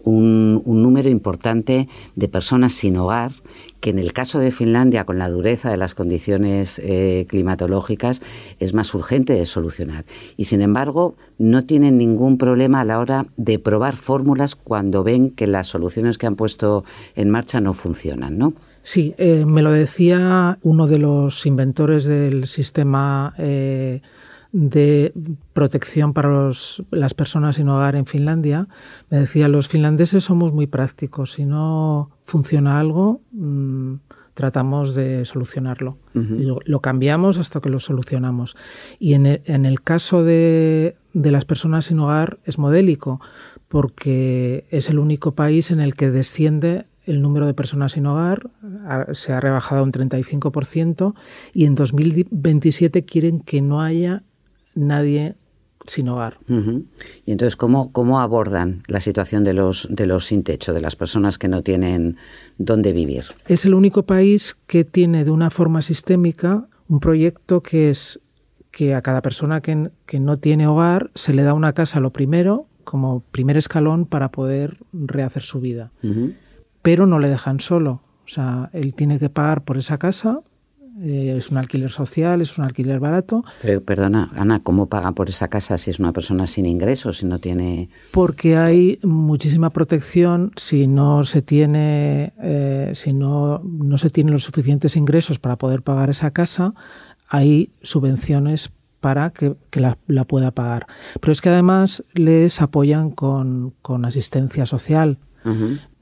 un, 0.05 0.63
número 0.65 1.09
importante 1.09 1.89
de 2.17 2.29
personas 2.29 2.73
sin 2.73 2.97
hogar 2.97 3.33
que 3.81 3.91
en 3.91 3.99
el 3.99 4.13
caso 4.13 4.39
de 4.39 4.51
Finlandia, 4.51 5.05
con 5.05 5.19
la 5.19 5.31
dureza 5.31 5.71
de 5.71 5.79
las 5.79 5.95
condiciones 5.95 6.81
eh, 6.85 7.27
climatológicas, 7.29 8.21
es 8.59 8.75
más 8.75 8.95
urgente 8.95 9.33
de 9.33 9.47
solucionar. 9.47 10.05
Y 10.37 10.45
sin 10.45 10.61
embargo, 10.61 11.17
no 11.39 11.65
tienen 11.65 11.97
ningún 11.97 12.37
problema 12.37 12.81
a 12.81 12.85
la 12.85 12.99
hora 12.99 13.27
de 13.39 13.59
probar 13.59 13.97
fórmulas 13.97 14.55
cuando 14.55 15.03
ven 15.03 15.31
que 15.31 15.47
las 15.47 15.69
soluciones 15.69 16.19
que 16.19 16.27
han 16.27 16.37
puesto 16.37 16.85
en 17.15 17.31
marcha 17.31 17.61
no 17.61 17.73
funcionan, 17.73 18.37
¿no? 18.37 18.53
Sí, 18.83 19.15
eh, 19.19 19.45
me 19.47 19.63
lo 19.63 19.73
decía 19.73 20.59
uno 20.63 20.87
de 20.87 20.99
los 20.99 21.47
inventores 21.47 22.05
del 22.05 22.47
sistema. 22.47 23.35
Eh, 23.39 24.01
de 24.53 25.13
protección 25.53 26.13
para 26.13 26.51
las 26.91 27.15
personas 27.15 27.57
sin 27.57 27.69
hogar 27.69 27.95
en 27.95 28.07
Finlandia, 28.07 28.69
me 29.09 29.21
decía, 29.21 29.49
los 29.49 29.69
finlandeses 29.69 30.25
somos 30.25 30.53
muy 30.53 30.67
prácticos, 30.67 31.33
si 31.33 31.45
no 31.45 32.11
funciona 32.25 32.81
algo, 32.81 33.21
mm, 33.33 33.95
tratamos 34.35 34.95
de 34.95 35.25
solucionarlo. 35.25 35.99
lo, 36.15 36.81
cambiamos 36.81 37.37
hasta 37.37 37.61
que 37.61 37.69
lo 37.69 37.79
solucionamos. 37.79 38.57
Y 38.99 39.15
en 39.15 39.27
el, 39.27 39.81
caso 39.83 40.25
de, 40.25 40.97
de, 41.13 41.31
las 41.31 41.45
personas 41.45 41.87
sin 41.87 41.99
hogar 41.99 42.39
es 42.45 42.59
modélico, 42.59 43.21
porque 43.69 44.67
es 44.71 44.89
el 44.89 44.99
único 44.99 45.35
país 45.35 45.71
en 45.71 45.81
el 45.81 45.95
que 45.95 46.11
desciende 46.11 46.87
el 47.07 47.23
número 47.23 47.47
de 47.47 47.55
personas 47.55 47.93
sin 47.93 48.07
hogar, 48.07 48.51
se 49.13 49.33
ha 49.33 49.41
rebajado 49.41 49.83
un 49.83 49.93
35% 49.93 51.15
y 51.53 51.65
en 51.65 51.75
2027 51.75 53.05
quieren 53.05 53.41
que 53.41 53.63
no 53.63 53.81
haya 53.81 54.23
nadie 54.75 55.37
sin 55.87 56.09
hogar. 56.09 56.39
Y 57.27 57.33
entonces, 57.33 57.57
¿cómo, 57.57 57.91
¿cómo 57.93 58.21
abordan 58.21 58.83
la 58.87 59.01
situación 59.01 59.45
de 59.45 59.55
los, 59.55 59.89
de 59.91 60.07
los 60.07 60.27
sin 60.27 60.45
techo, 60.45 60.73
de 60.73 60.81
las 60.81 60.95
personas 60.95 61.39
que 61.39 61.49
no 61.49 61.63
tienen 61.63 62.17
dónde 62.59 62.93
vivir? 62.93 63.25
Es 63.47 63.65
el 63.65 63.75
único 63.75 64.05
país 64.05 64.57
que 64.67 64.85
tiene 64.85 65.25
de 65.25 65.31
una 65.31 65.51
forma 65.51 65.83
sistémica 65.83 66.69
un 66.89 67.01
proyecto 67.01 67.63
que 67.63 67.91
es 67.91 68.21
que 68.71 68.95
a 68.95 69.03
cada 69.03 69.23
persona 69.23 69.61
que, 69.61 69.91
que 70.07 70.21
no 70.21 70.39
tiene 70.39 70.67
hogar 70.67 71.11
se 71.15 71.33
le 71.33 71.43
da 71.43 71.55
una 71.55 71.73
casa 71.73 72.01
lo 72.01 72.13
primero, 72.13 72.67
como 72.85 73.21
primer 73.31 73.57
escalón 73.57 74.07
para 74.07 74.31
poder 74.31 74.79
rehacer 74.93 75.43
su 75.43 75.61
vida. 75.61 75.93
Pero 76.83 77.07
no 77.07 77.19
le 77.19 77.29
dejan 77.29 77.61
solo. 77.61 78.03
O 78.25 78.29
sea, 78.29 78.71
él 78.73 78.95
tiene 78.95 79.19
que 79.19 79.31
pagar 79.31 79.65
por 79.65 79.77
esa 79.77 79.99
casa 79.99 80.41
eh, 81.03 81.37
es 81.39 81.51
un 81.51 81.57
alquiler 81.57 81.91
social, 81.91 82.41
es 82.41 82.59
un 82.59 82.65
alquiler 82.65 83.01
barato. 83.01 83.45
Pero 83.63 83.83
perdona, 83.83 84.31
Ana, 84.37 84.61
¿cómo 84.63 84.87
pagan 84.87 85.15
por 85.15 85.29
esa 85.29 85.49
casa 85.49 85.79
si 85.79 85.91
es 85.91 85.99
una 85.99 86.13
persona 86.13 86.47
sin 86.47 86.67
ingresos, 86.67 87.19
si 87.19 87.27
no 87.27 87.39
tiene...? 87.39 87.89
Porque 88.11 88.57
hay 88.57 88.99
muchísima 89.03 89.71
protección 89.71 90.53
si 90.57 90.87
no 90.87 91.23
se 91.25 91.43
tiene, 91.43 92.33
eh, 92.43 92.91
si 92.95 93.13
no, 93.13 93.61
no 93.65 93.99
se 93.99 94.11
tienen 94.11 94.33
los 94.33 94.45
suficientes 94.45 94.97
ingresos 94.97 95.39
para 95.39 95.57
poder 95.57 95.83
pagar 95.83 96.11
esa 96.11 96.33
casa, 96.33 96.75
hay 97.29 97.73
subvenciones 97.83 98.73
para 99.01 99.31
que, 99.31 99.57
la, 99.73 100.25
pueda 100.25 100.51
pagar. 100.51 100.87
Pero 101.21 101.33
es 101.33 101.41
que 101.41 101.49
además 101.49 102.05
les 102.13 102.61
apoyan 102.61 103.11
con, 103.11 103.73
con 103.83 104.05
asistencia 104.05 104.67
social. 104.67 105.19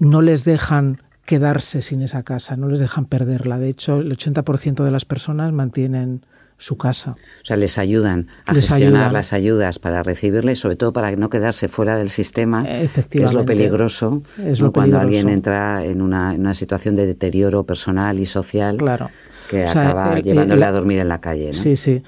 No 0.01 0.21
les 0.21 0.45
dejan 0.45 1.01
quedarse 1.29 1.83
sin 1.83 2.01
esa 2.01 2.23
casa, 2.23 2.57
no 2.57 2.69
les 2.69 2.81
dejan 2.81 3.05
perderla. 3.05 3.59
De 3.59 3.69
hecho, 3.69 4.01
el 4.01 4.11
80% 4.17 4.83
de 4.83 4.91
las 4.91 5.05
personas 5.05 5.53
mantienen 5.53 6.25
su 6.57 6.79
casa. 6.79 7.17
O 7.43 7.45
sea, 7.45 7.59
les 7.59 7.77
ayudan 7.77 8.29
a 8.47 8.55
gestionar 8.55 9.13
las 9.13 9.35
ayudas 9.35 9.79
para 9.79 10.03
recibirla 10.03 10.53
y 10.53 10.57
sobre 10.57 10.77
todo 10.77 10.95
para 10.95 11.15
no 11.17 11.29
quedarse 11.29 11.69
fuera 11.69 11.99
del 11.99 12.09
sistema, 12.09 12.65
que 12.65 13.23
es 13.23 13.35
lo 13.35 13.45
peligroso, 13.45 14.23
es 14.43 14.63
cuando 14.73 14.99
alguien 14.99 15.29
entra 15.29 15.85
en 15.85 16.01
una, 16.01 16.55
situación 16.55 16.97
de 16.97 17.05
deterioro 17.05 17.65
personal 17.65 18.19
y 18.19 18.25
social 18.25 18.79
claro. 18.79 19.11
que 19.51 19.67
acaba 19.67 20.19
llevándole 20.21 20.65
a 20.65 20.73
dormir 20.73 20.99
en 20.99 21.09
la 21.09 21.21
calle. 21.21 21.53
Sí, 21.53 21.77
sí. 21.77 22.03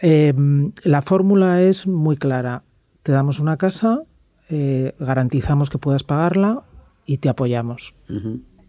Em, 0.00 0.72
la 0.82 1.02
fórmula 1.02 1.62
es 1.62 1.86
muy 1.86 2.16
clara. 2.16 2.64
Te 3.04 3.12
damos 3.12 3.38
una 3.38 3.58
casa, 3.58 4.02
eh, 4.50 4.96
garantizamos 4.98 5.70
que 5.70 5.78
puedas 5.78 6.02
pagarla, 6.02 6.64
y 7.06 7.18
te 7.18 7.28
apoyamos. 7.28 7.94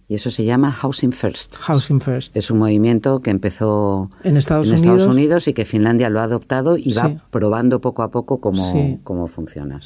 Y 0.08 0.14
eso 0.14 0.30
se 0.30 0.46
llama 0.46 0.72
Housing 0.72 1.14
First. 1.14 1.56
Housing 1.56 2.00
First. 2.00 2.36
Es 2.38 2.52
un 2.52 2.60
movimiento 2.60 3.22
que 3.22 3.32
empezó 3.32 4.12
en 4.24 4.38
Estados, 4.38 4.70
Unidos. 5.08 5.48
y 5.48 5.54
que 5.54 5.66
Finlandia 5.66 6.10
lo 6.10 6.20
ha 6.20 6.24
adoptado 6.24 6.78
y 6.78 6.94
va 6.94 7.24
probando 7.32 7.82
poco 7.82 8.04
a 8.04 8.12
poco 8.12 8.40
cómo, 8.40 9.00
cómo 9.04 9.28
funciona. 9.28 9.80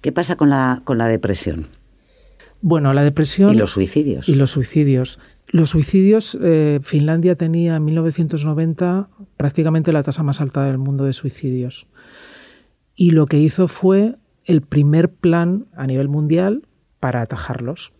¿Qué 0.00 0.12
pasa 0.12 0.36
con 0.36 0.50
la, 0.50 0.82
con 0.84 0.98
la 0.98 1.06
depresión? 1.06 1.68
Bueno, 2.60 2.92
la 2.92 3.04
depresión... 3.04 3.54
Y 3.54 3.56
los 3.56 3.72
suicidios. 3.72 4.28
Y 4.28 4.34
los 4.34 4.50
suicidios. 4.50 5.18
Los 5.48 5.70
suicidios, 5.70 6.38
eh, 6.40 6.80
Finlandia 6.82 7.36
tenía 7.36 7.76
en 7.76 7.84
1990 7.84 9.08
prácticamente 9.36 9.92
la 9.92 10.02
tasa 10.02 10.22
más 10.22 10.40
alta 10.40 10.64
del 10.64 10.78
mundo 10.78 11.04
de 11.04 11.12
suicidios. 11.12 11.86
Y 12.96 13.10
lo 13.10 13.26
que 13.26 13.38
hizo 13.38 13.68
fue 13.68 14.16
el 14.44 14.62
primer 14.62 15.12
plan 15.12 15.66
a 15.74 15.86
nivel 15.86 16.08
mundial 16.08 16.62
para 17.02 17.20
atajarlos. 17.20 17.92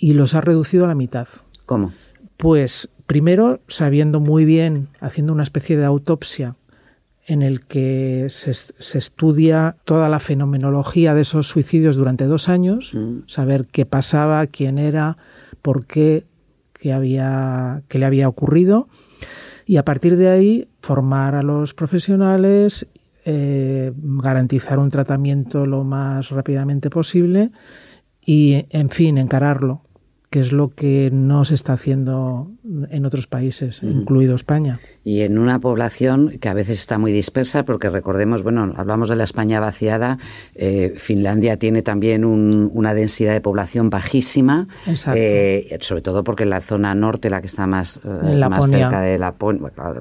y 0.00 0.12
los 0.12 0.36
ha 0.36 0.40
reducido 0.40 0.84
a 0.84 0.88
la 0.88 0.94
mitad. 0.94 1.26
¿Cómo? 1.66 1.92
Pues 2.36 2.88
primero 3.06 3.60
sabiendo 3.66 4.20
muy 4.20 4.44
bien, 4.44 4.90
haciendo 5.00 5.32
una 5.32 5.42
especie 5.42 5.76
de 5.76 5.84
autopsia 5.84 6.54
en 7.26 7.42
el 7.42 7.66
que 7.66 8.28
se, 8.30 8.54
se, 8.54 8.96
estudia 8.96 9.74
toda 9.84 10.08
la 10.08 10.20
fenomenología 10.20 11.14
de 11.14 11.22
esos 11.22 11.48
suicidios 11.48 11.96
durante 11.96 12.26
dos 12.26 12.48
años, 12.48 12.94
mm. 12.94 13.24
saber 13.26 13.66
qué 13.66 13.84
pasaba, 13.86 14.46
quién 14.46 14.78
era, 14.78 15.18
por 15.60 15.84
qué, 15.84 16.24
qué, 16.74 16.92
había, 16.92 17.82
qué 17.88 17.98
le 17.98 18.06
había 18.06 18.28
ocurrido, 18.28 18.88
y 19.66 19.78
a 19.78 19.84
partir 19.84 20.16
de 20.16 20.28
ahí 20.28 20.68
formar 20.80 21.34
a 21.34 21.42
los 21.42 21.74
profesionales, 21.74 22.86
eh, 23.24 23.92
garantizar 23.96 24.78
un 24.78 24.90
tratamiento 24.90 25.66
lo 25.66 25.82
más 25.82 26.30
rápidamente 26.30 26.88
posible 26.88 27.50
y, 28.28 28.66
en 28.68 28.90
fin, 28.90 29.16
encararlo 29.16 29.80
que 30.30 30.40
es 30.40 30.52
lo 30.52 30.68
que 30.74 31.08
no 31.10 31.44
se 31.46 31.54
está 31.54 31.72
haciendo 31.72 32.50
en 32.90 33.06
otros 33.06 33.26
países, 33.26 33.82
incluido 33.82 34.34
España. 34.34 34.78
Y 35.02 35.22
en 35.22 35.38
una 35.38 35.58
población 35.58 36.36
que 36.38 36.50
a 36.50 36.54
veces 36.54 36.78
está 36.78 36.98
muy 36.98 37.12
dispersa, 37.12 37.64
porque 37.64 37.88
recordemos, 37.88 38.42
bueno, 38.42 38.74
hablamos 38.76 39.08
de 39.08 39.16
la 39.16 39.24
España 39.24 39.58
vaciada, 39.58 40.18
eh, 40.54 40.92
Finlandia 40.98 41.56
tiene 41.56 41.80
también 41.80 42.26
una 42.26 42.92
densidad 42.92 43.32
de 43.32 43.40
población 43.40 43.88
bajísima, 43.88 44.68
eh, 45.14 45.78
sobre 45.80 46.02
todo 46.02 46.24
porque 46.24 46.42
en 46.42 46.50
la 46.50 46.60
zona 46.60 46.94
norte, 46.94 47.30
la 47.30 47.40
que 47.40 47.46
está 47.46 47.66
más, 47.66 48.02
eh, 48.04 48.48
más 48.50 48.68
cerca 48.68 49.00
de 49.00 49.18
la, 49.18 49.34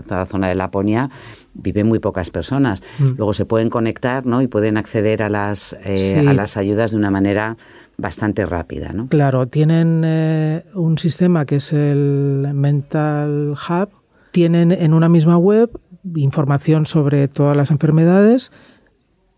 la 0.10 0.26
zona 0.26 0.50
de 0.50 0.56
Laponia, 0.56 1.10
viven 1.54 1.88
muy 1.88 2.00
pocas 2.00 2.32
personas. 2.32 2.84
Mm. 3.00 3.14
Luego 3.16 3.32
se 3.32 3.46
pueden 3.46 3.70
conectar 3.70 4.26
¿no? 4.26 4.42
y 4.42 4.48
pueden 4.48 4.76
acceder 4.76 5.24
a 5.24 5.30
las, 5.30 5.74
a 5.74 6.34
las 6.34 6.58
ayudas 6.58 6.92
de 6.92 6.98
una 6.98 7.12
manera 7.12 7.58
bastante 7.98 8.46
rápida. 8.46 8.94
¿no? 8.94 9.08
Claro, 9.08 9.48
tienen 9.48 10.04
eh, 10.06 10.66
un 10.74 10.98
sistema 10.98 11.46
que 11.46 11.58
es 11.58 11.74
el 11.74 12.50
Mental 12.54 13.52
Hub, 13.52 13.90
tienen 14.32 14.72
en 14.72 14.94
una 14.94 15.10
misma 15.10 15.38
web 15.38 15.72
información 16.16 16.86
sobre 16.86 17.28
todas 17.28 17.58
las 17.58 17.72
enfermedades, 17.72 18.52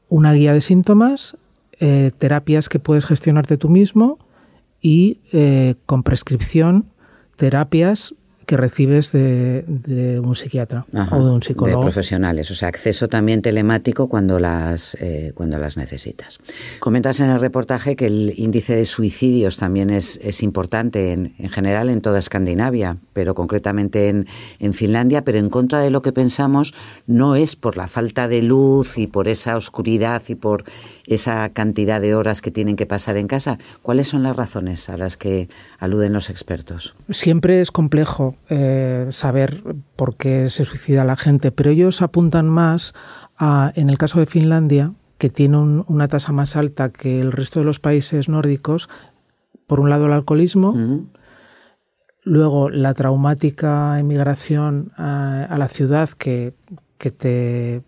una 0.09 0.33
guía 0.33 0.53
de 0.53 0.61
síntomas, 0.61 1.37
eh, 1.79 2.11
terapias 2.17 2.67
que 2.67 2.79
puedes 2.79 3.05
gestionarte 3.05 3.57
tú 3.57 3.69
mismo 3.69 4.19
y 4.81 5.21
eh, 5.31 5.75
con 5.85 6.03
prescripción 6.03 6.85
terapias 7.37 8.15
que 8.49 8.57
recibes 8.57 9.11
de, 9.11 10.19
un 10.23 10.33
psiquiatra 10.33 10.83
o 11.11 11.23
de 11.23 11.31
un 11.31 11.43
psicólogo. 11.43 11.81
De 11.81 11.85
profesionales, 11.85 12.49
o 12.49 12.55
sea, 12.55 12.69
acceso 12.69 13.07
también 13.07 13.43
telemático 13.43 14.09
cuando 14.09 14.39
las, 14.39 14.95
eh, 14.99 15.33
cuando 15.35 15.59
las 15.59 15.77
necesitas. 15.77 16.39
Comentas 16.79 17.19
en 17.19 17.29
el 17.29 17.39
reportaje 17.39 17.95
que 17.95 18.07
el 18.07 18.33
índice 18.37 18.75
de 18.75 18.85
suicidios 18.85 19.57
también 19.57 19.91
es, 19.91 20.19
es 20.23 20.41
importante 20.41 21.13
en, 21.13 21.35
en, 21.37 21.51
general 21.51 21.91
en 21.91 22.01
toda 22.01 22.17
Escandinavia, 22.17 22.97
pero 23.13 23.35
concretamente 23.35 24.09
en, 24.09 24.25
en 24.57 24.73
Finlandia, 24.73 25.23
pero 25.23 25.37
en 25.37 25.51
contra 25.51 25.81
de 25.81 25.91
lo 25.91 26.01
que 26.01 26.11
pensamos, 26.11 26.73
no 27.05 27.35
es 27.35 27.55
por 27.55 27.77
la 27.77 27.87
falta 27.87 28.27
de 28.27 28.41
luz 28.41 28.97
y 28.97 29.05
por 29.05 29.27
esa 29.27 29.57
oscuridad 29.57 30.23
y 30.27 30.33
por 30.33 30.63
esa 31.05 31.49
cantidad 31.49 32.01
de 32.01 32.15
horas 32.15 32.41
que 32.41 32.49
tienen 32.49 32.75
que 32.75 32.87
pasar 32.87 33.15
en 33.17 33.27
casa. 33.27 33.59
¿Cuáles 33.83 34.07
son 34.07 34.23
las 34.23 34.35
razones 34.35 34.89
a 34.89 34.97
las 34.97 35.17
que 35.17 35.49
aluden 35.77 36.13
los 36.13 36.31
expertos? 36.31 36.95
Siempre 37.11 37.61
es 37.61 37.69
complejo 37.69 38.38
eh, 38.49 39.07
saber 39.11 39.63
por 39.95 40.15
qué 40.15 40.49
se 40.49 40.65
suicida 40.65 41.03
la 41.03 41.15
gente, 41.15 41.51
pero 41.51 41.71
ellos 41.71 42.01
apuntan 42.01 42.49
más 42.49 42.93
a, 43.37 43.71
en 43.75 43.89
el 43.89 43.97
caso 43.97 44.19
de 44.19 44.25
Finlandia, 44.25 44.93
que 45.17 45.29
tiene 45.29 45.57
una 45.57 46.07
tasa 46.07 46.31
más 46.31 46.55
alta 46.55 46.91
que 46.91 47.19
el 47.19 47.31
resto 47.31 47.59
de 47.59 47.65
los 47.65 47.79
países 47.79 48.29
nórdicos, 48.29 48.89
por 49.67 49.79
un 49.79 49.89
lado 49.89 50.07
el 50.07 50.13
alcoholismo, 50.13 50.73
luego 52.23 52.69
la 52.69 52.93
traumática 52.93 53.99
emigración 53.99 54.91
a, 54.95 55.55
la 55.57 55.67
ciudad 55.67 56.09
que, 56.09 56.53
te 56.97 57.83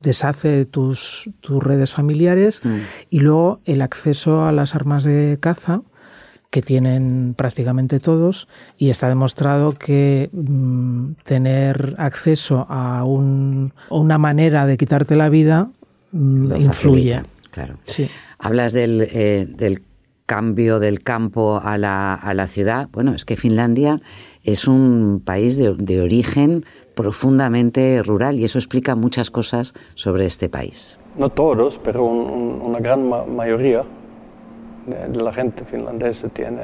deshace 0.00 0.48
de 0.48 0.64
tus, 0.66 1.30
tus 1.40 1.62
redes 1.62 1.92
familiares 1.92 2.60
mm. 2.64 2.76
y 3.10 3.20
luego 3.20 3.60
el 3.64 3.80
acceso 3.80 4.44
a 4.44 4.52
las 4.52 4.74
armas 4.74 5.04
de 5.04 5.38
caza 5.40 5.82
que 6.54 6.62
tienen 6.62 7.34
prácticamente 7.36 7.98
todos 7.98 8.46
y 8.78 8.90
está 8.90 9.08
demostrado 9.08 9.72
que 9.72 10.30
mm, 10.32 11.14
tener 11.24 11.96
acceso 11.98 12.64
a, 12.68 13.02
una 13.02 14.18
manera 14.18 14.64
de 14.64 14.76
quitarte 14.76 15.16
la 15.16 15.30
vida 15.30 15.72
mm, 16.12 16.54
influye. 16.54 17.22
claro. 17.50 17.74
Sí. 17.82 18.08
Hablas 18.38 18.72
del, 18.72 19.00
eh, 19.10 19.48
del 19.50 19.82
cambio 20.26 20.78
del 20.78 21.02
campo 21.02 21.60
a 21.60 21.76
la, 21.76 22.14
a 22.14 22.34
la, 22.34 22.46
ciudad. 22.46 22.88
Bueno, 22.92 23.16
es 23.16 23.24
que 23.24 23.34
Finlandia 23.34 24.00
es 24.44 24.68
un 24.68 25.20
país 25.24 25.56
de, 25.56 25.74
de 25.74 26.02
origen 26.02 26.64
profundamente 26.94 28.00
rural 28.04 28.38
y 28.38 28.44
eso 28.44 28.60
explica 28.60 28.94
muchas 28.94 29.32
cosas 29.32 29.74
sobre 29.94 30.24
este 30.26 30.48
país. 30.48 31.00
No 31.16 31.30
todos, 31.30 31.80
pero 31.82 32.04
una 32.04 32.78
gran 32.78 33.08
mayoría 33.34 33.78
de 33.78 34.03
la 34.86 35.32
gente 35.32 35.64
finlandesa 35.64 36.28
tiene, 36.28 36.62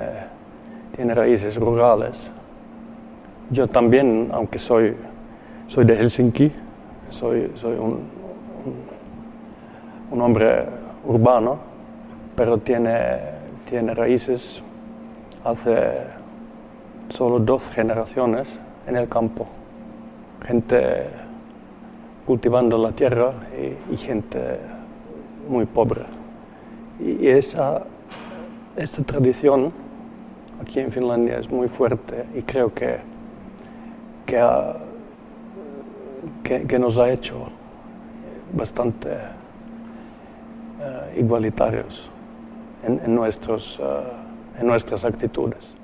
tiene 0.95 1.15
raíces 1.15 1.57
rurales. 1.57 2.31
Yo 3.51 3.67
también, 3.67 4.29
aunque 4.33 4.59
soy, 4.59 4.95
soy 5.67 5.85
de 5.85 5.97
Helsinki, 5.97 6.53
soy, 7.09 7.51
soy 7.55 7.77
un, 7.79 8.01
un, 10.11 10.21
hombre 10.21 10.67
urbano, 11.05 11.59
pero 12.37 12.59
tiene, 12.59 13.19
tiene 13.69 13.95
raíces 13.95 14.63
hace 15.45 15.95
solo 17.09 17.39
dos 17.39 17.71
generaciones 17.71 18.61
en 18.87 18.97
el 18.97 19.09
campo. 19.09 19.47
Gente 20.47 21.07
cultivando 22.27 22.79
la 22.79 22.93
tierra 22.93 23.33
y, 23.59 23.95
y 23.95 23.97
gente 23.97 24.59
muy 25.49 25.67
pobre. 25.67 26.03
Y 27.01 27.27
esa 27.27 27.83
esta 28.81 29.03
tradición 29.03 29.73
aquí 30.61 30.81
en 30.81 30.91
Finlandia 30.91 31.39
es 31.39 31.51
muy 31.51 31.69
fuerte 31.69 32.25
y 32.35 32.43
creo 32.43 32.73
que, 32.73 32.99
que, 34.25 34.41
que, 36.67 36.79
nos 36.79 36.97
ha 36.97 37.11
hecho 37.11 37.49
bastante 38.55 39.11
eh, 40.81 41.15
igualitarios 41.19 42.11
en, 42.83 43.15
nuestros, 43.15 43.79
eh, 43.83 44.61
en 44.61 44.67
nuestras 44.67 45.05
actitudes. 45.05 45.75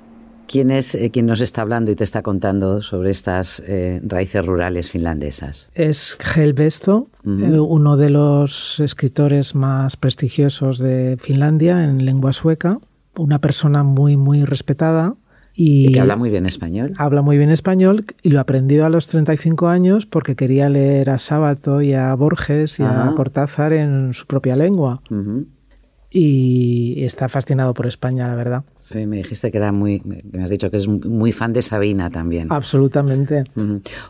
¿Quién 0.47 0.71
es 0.71 0.95
eh, 0.95 1.11
quien 1.11 1.25
nos 1.25 1.41
está 1.41 1.61
hablando 1.61 1.91
y 1.91 1.95
te 1.95 2.03
está 2.03 2.21
contando 2.21 2.81
sobre 2.81 3.11
estas 3.11 3.63
raíces 4.03 4.45
rurales 4.45 4.89
finlandesas? 4.89 5.69
Es 5.73 6.17
Helvesto, 6.35 7.09
uno 7.23 7.97
de 7.97 8.09
los 8.09 8.79
escritores 8.79 9.55
más 9.55 9.97
prestigiosos 9.97 10.79
de 10.79 11.17
Finlandia 11.19 11.83
en 11.83 12.05
lengua 12.05 12.33
sueca 12.33 12.79
una 13.17 13.39
persona 13.39 13.83
muy, 13.83 14.17
muy 14.17 14.45
respetada. 14.45 15.15
Y, 15.53 15.91
que 15.91 15.99
habla 15.99 16.15
muy 16.15 16.29
bien 16.29 16.45
español. 16.45 16.93
Habla 16.97 17.23
muy 17.23 17.37
bien 17.37 17.49
español 17.49 18.05
y 18.21 18.29
lo 18.29 18.39
aprendió 18.39 18.85
a 18.85 18.89
los 18.89 19.07
35 19.07 19.67
años 19.67 20.05
porque 20.05 20.35
quería 20.35 20.69
leer 20.69 21.09
a 21.09 21.17
Sábato 21.17 21.81
y 21.81 21.93
a 21.93 22.13
Borges 22.13 22.79
y 22.79 22.83
a 22.83 23.11
Cortázar 23.15 23.73
en 23.73 24.13
su 24.13 24.27
propia 24.27 24.55
lengua. 24.55 25.01
Y 26.19 27.05
está 27.05 27.29
fascinado 27.29 27.75
por 27.75 27.85
España, 27.85 28.27
la 28.27 28.33
verdad. 28.33 28.63
Sí, 28.81 29.05
me 29.05 29.17
dijiste 29.17 29.51
que 29.51 29.59
era 29.59 29.71
muy, 29.71 30.01
me 30.03 30.41
has 30.41 30.49
dicho 30.49 30.71
que 30.71 30.77
es 30.77 30.87
muy 30.87 31.31
fan 31.31 31.53
de 31.53 31.61
Sabina 31.61 32.09
también. 32.09 32.51
Absolutamente. 32.51 33.43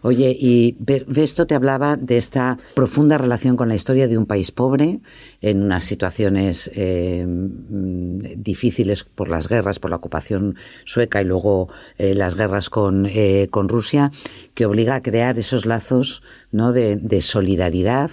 Oye, 0.03 0.29
y 0.39 0.77
esto 1.17 1.47
te 1.47 1.53
hablaba 1.53 1.97
de 1.97 2.15
esta 2.15 2.59
profunda 2.75 3.17
relación 3.17 3.57
con 3.57 3.67
la 3.67 3.75
historia 3.75 4.07
de 4.07 4.17
un 4.17 4.25
país 4.25 4.53
pobre, 4.53 5.01
en 5.41 5.61
unas 5.61 5.83
situaciones 5.83 6.71
eh, 6.75 7.25
difíciles 7.27 9.03
por 9.03 9.27
las 9.27 9.49
guerras, 9.49 9.79
por 9.79 9.89
la 9.89 9.97
ocupación 9.97 10.55
sueca 10.85 11.21
y 11.21 11.25
luego 11.25 11.67
eh, 11.97 12.13
las 12.13 12.35
guerras 12.35 12.69
con, 12.69 13.05
eh, 13.05 13.49
con 13.51 13.67
Rusia, 13.67 14.11
que 14.53 14.65
obliga 14.65 14.95
a 14.95 15.01
crear 15.01 15.37
esos 15.37 15.65
lazos 15.65 16.23
¿no? 16.53 16.71
de, 16.71 17.21
solidaridad 17.21 18.11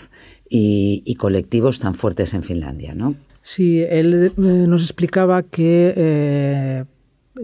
y, 0.51 1.05
y 1.07 1.15
colectivos 1.15 1.79
tan 1.79 1.95
fuertes 1.95 2.35
en 2.35 2.43
Finlandia, 2.43 2.93
¿no? 2.97 3.15
Sí, 3.47 3.83
él 3.83 4.33
eh, 4.39 4.41
nos 4.41 4.85
explicaba 4.85 5.43
que 5.43 5.93
eh, 5.95 6.85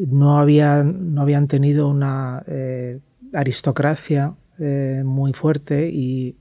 no, 0.09 0.39
habían, 0.39 1.15
no 1.15 1.21
habían 1.21 1.47
tenido 1.47 1.89
una 1.89 2.43
eh, 2.47 3.01
aristocracia 3.35 4.35
muy 4.59 5.33
fuerte 5.33 5.89
y, 5.91 6.37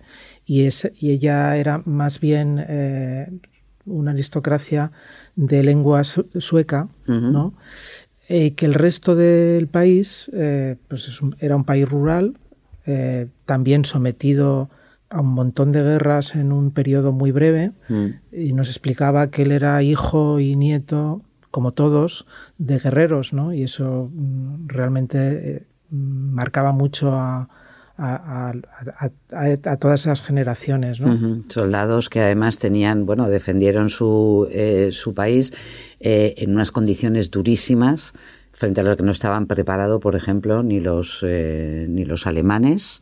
y, 0.46 0.66
es, 0.66 0.90
y, 0.96 1.12
ella 1.12 1.56
era 1.56 1.82
más 1.86 2.20
bien 2.20 3.50
una 3.86 4.12
aristocracia 4.12 4.92
de 5.38 5.64
lengua 5.64 6.04
sueca, 6.04 6.90
¿no? 7.08 7.54
que 8.28 8.56
el 8.60 8.74
resto 8.74 9.16
del 9.16 9.68
país 9.68 10.30
pues 10.90 11.22
era 11.40 11.56
un 11.56 11.64
país 11.64 11.88
rural, 11.88 12.38
también 13.46 13.86
sometido 13.86 14.70
a 15.10 15.22
un 15.22 15.34
montón 15.34 15.72
de 15.72 15.84
guerras 15.84 16.36
en 16.36 16.52
un 16.52 16.72
periodo 16.72 17.12
muy 17.12 17.32
breve 17.32 17.72
mm. 17.88 18.06
y 18.32 18.54
nos 18.54 18.70
explicaba 18.70 19.30
que 19.30 19.42
él 19.42 19.52
era 19.52 19.82
hijo 19.82 20.40
y 20.40 20.56
nieto 20.56 21.22
como 21.52 21.72
todos, 21.72 22.28
de 22.60 22.78
guerreros, 22.78 23.34
¿no? 23.34 23.54
Y 23.54 23.64
eso 23.64 24.12
mm, 24.14 24.68
realmente 24.68 25.18
eh, 25.18 25.68
mm, 25.90 26.32
marcaba 26.34 26.74
mucho 26.74 27.16
a, 27.16 27.50
a, 28.00 28.54
a, 29.00 29.72
a, 29.72 29.78
todas 29.78 30.02
esas 30.02 30.22
generaciones. 30.22 31.00
¿no? 31.02 31.14
Uh 31.14 31.18
-huh. 31.18 31.52
Soldados 31.52 32.10
que 32.10 32.22
además 32.22 32.60
tenían, 32.60 33.06
bueno, 33.06 33.30
defendieron 33.30 33.90
su, 33.90 34.48
eh, 34.52 34.90
su 34.92 35.14
país 35.14 35.54
eh, 36.00 36.36
en 36.38 36.54
unas 36.54 36.72
condiciones 36.72 37.30
durísimas 37.30 38.14
frente 38.52 38.82
a 38.82 38.84
lo 38.84 38.96
que 38.96 39.04
no 39.04 39.12
estaban 39.12 39.48
preparados, 39.48 40.00
por 40.00 40.16
ejemplo, 40.16 40.64
ni 40.64 40.80
los, 40.80 41.24
eh, 41.28 41.88
ni 41.90 42.06
los 42.06 42.28
alemanes 42.28 43.02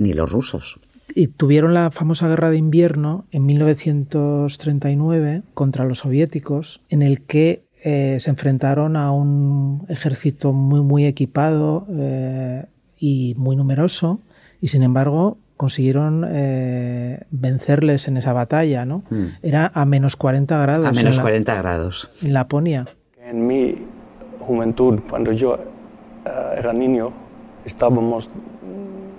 ni 0.00 0.14
los 0.14 0.32
rusos. 0.32 0.80
Y 1.14 1.28
tuvieron 1.28 1.74
la 1.74 1.90
famosa 1.90 2.28
guerra 2.28 2.50
de 2.50 2.56
invierno 2.56 3.24
en 3.30 3.46
1939 3.46 5.42
contra 5.54 5.84
los 5.84 5.98
soviéticos, 5.98 6.80
en 6.88 7.02
el 7.02 7.22
que 7.22 7.64
eh, 7.82 8.18
se 8.20 8.30
enfrentaron 8.30 8.96
a 8.96 9.10
un 9.12 9.86
ejército 9.88 10.52
muy, 10.52 10.82
muy 10.82 11.06
equipado 11.06 11.86
eh, 11.90 12.66
y 12.98 13.34
muy 13.38 13.56
numeroso, 13.56 14.20
y 14.60 14.68
sin 14.68 14.82
embargo 14.82 15.38
consiguieron 15.56 16.26
eh, 16.26 17.20
vencerles 17.30 18.08
en 18.08 18.16
esa 18.16 18.32
batalla, 18.32 18.86
¿no? 18.86 19.02
Mm. 19.10 19.26
Era 19.42 19.70
a 19.74 19.84
menos 19.84 20.16
40 20.16 20.58
grados. 20.58 20.86
A 20.86 20.92
menos 20.92 21.20
40 21.20 21.54
grados. 21.54 22.10
En 22.22 22.32
Laponia. 22.32 22.86
En 23.22 23.46
mi 23.46 23.76
juventud, 24.38 25.00
cuando 25.08 25.32
yo 25.32 25.54
uh, 25.54 26.58
era 26.58 26.72
niño, 26.72 27.12
estábamos 27.64 28.30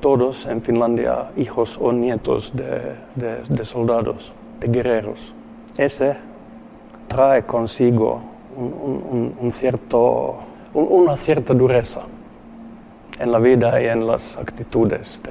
todos 0.01 0.45
en 0.47 0.61
Finlandia 0.61 1.31
hijos 1.37 1.77
o 1.79 1.93
nietos 1.93 2.51
de, 2.55 2.95
de, 3.15 3.43
de 3.47 3.65
soldados, 3.65 4.33
de 4.59 4.67
guerreros. 4.67 5.33
Ese 5.77 6.17
trae 7.07 7.43
consigo 7.43 8.21
un, 8.57 8.65
un, 8.65 9.35
un 9.39 9.51
cierto, 9.51 10.35
un, 10.73 10.87
una 10.89 11.15
cierta 11.15 11.53
dureza 11.53 12.01
en 13.19 13.31
la 13.31 13.39
vida 13.39 13.81
y 13.81 13.85
en 13.85 14.07
las 14.07 14.35
actitudes 14.37 15.21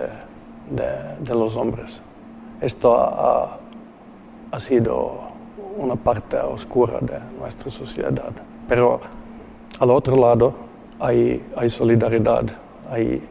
de, 0.70 1.18
de 1.18 1.34
los 1.34 1.56
hombres. 1.56 2.00
Esto 2.60 2.96
ha, 2.96 3.58
ha, 4.52 4.60
sido 4.60 5.12
una 5.76 5.96
parte 5.96 6.36
oscura 6.38 6.98
de 7.00 7.18
nuestra 7.38 7.70
sociedad. 7.70 8.32
Pero 8.68 9.00
al 9.78 9.90
otro 9.90 10.16
lado 10.16 10.52
hay, 10.98 11.44
hay 11.56 11.68
solidaridad, 11.70 12.44
hay 12.90 13.22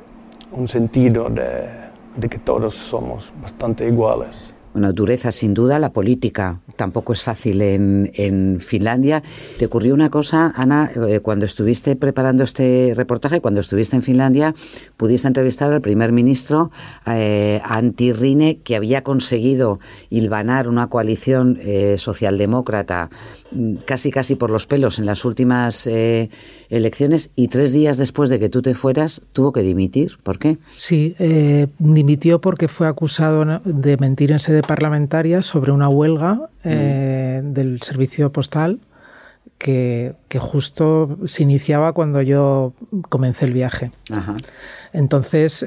un 0.52 0.68
sentido 0.68 1.30
de, 1.30 1.70
de, 2.16 2.30
que 2.30 2.40
todos 2.40 2.74
somos 2.74 3.32
bastante 3.42 3.88
iguales. 3.88 4.54
Bueno, 4.74 4.94
dureza 4.94 5.32
sin 5.32 5.56
duda, 5.56 5.80
la 5.80 5.92
política 5.92 6.60
tampoco 6.76 7.14
es 7.14 7.24
fácil 7.24 7.62
en, 7.64 8.12
en 8.14 8.60
Finlandia. 8.60 9.24
¿Te 9.58 9.66
ocurrió 9.66 9.96
una 9.96 10.12
cosa, 10.12 10.54
Ana, 10.56 10.92
eh, 11.08 11.22
cuando 11.22 11.46
estuviste 11.46 11.96
preparando 11.96 12.44
este 12.44 12.94
reportaje, 12.96 13.42
cuando 13.42 13.62
estuviste 13.62 13.96
en 13.96 14.04
Finlandia, 14.04 14.54
pudiste 14.96 15.28
entrevistar 15.28 15.74
al 15.74 15.82
primer 15.82 16.12
ministro 16.12 16.70
eh, 17.08 17.62
Antti 17.66 18.14
Rinne, 18.14 18.60
que 18.60 18.76
había 18.76 19.04
conseguido 19.04 19.80
hilvanar 20.12 20.68
una 20.68 20.88
coalición 20.88 21.58
eh, 21.62 21.96
socialdemócrata 21.98 23.10
casi 23.86 24.12
casi 24.12 24.36
por 24.36 24.50
los 24.52 24.68
pelos 24.68 25.00
en 25.00 25.06
las 25.06 25.26
últimas 25.26 25.88
eh, 25.88 26.30
elecciones 26.70 27.32
y 27.36 27.48
tres 27.48 27.74
días 27.74 27.98
después 27.98 28.30
de 28.30 28.40
que 28.40 28.50
tú 28.50 28.62
te 28.62 28.76
fueras 28.76 29.22
tuvo 29.34 29.52
que 29.52 29.62
dimitir. 29.62 30.18
¿Por 30.24 30.38
qué? 30.40 30.58
Sí, 30.78 31.16
eh, 31.20 31.68
dimitió 31.80 32.42
porque 32.42 32.68
fue 32.68 32.88
acusado 32.88 33.62
de 33.64 33.98
mentir 33.98 34.32
en 34.32 34.40
sede 34.40 34.62
parlamentaria 34.62 35.42
sobre 35.42 35.72
una 35.72 35.90
huelga 35.90 36.50
eh, 36.64 37.42
mm. 37.44 37.54
del 37.54 37.82
servicio 37.82 38.32
postal 38.32 38.80
que, 39.58 40.14
que, 40.28 40.40
justo 40.40 41.18
se 41.26 41.44
iniciaba 41.44 41.94
cuando 41.94 42.22
yo 42.22 42.74
comencé 43.10 43.46
el 43.46 43.54
viaje. 43.54 43.92
Ajá. 44.10 44.38
Entonces, 44.94 45.64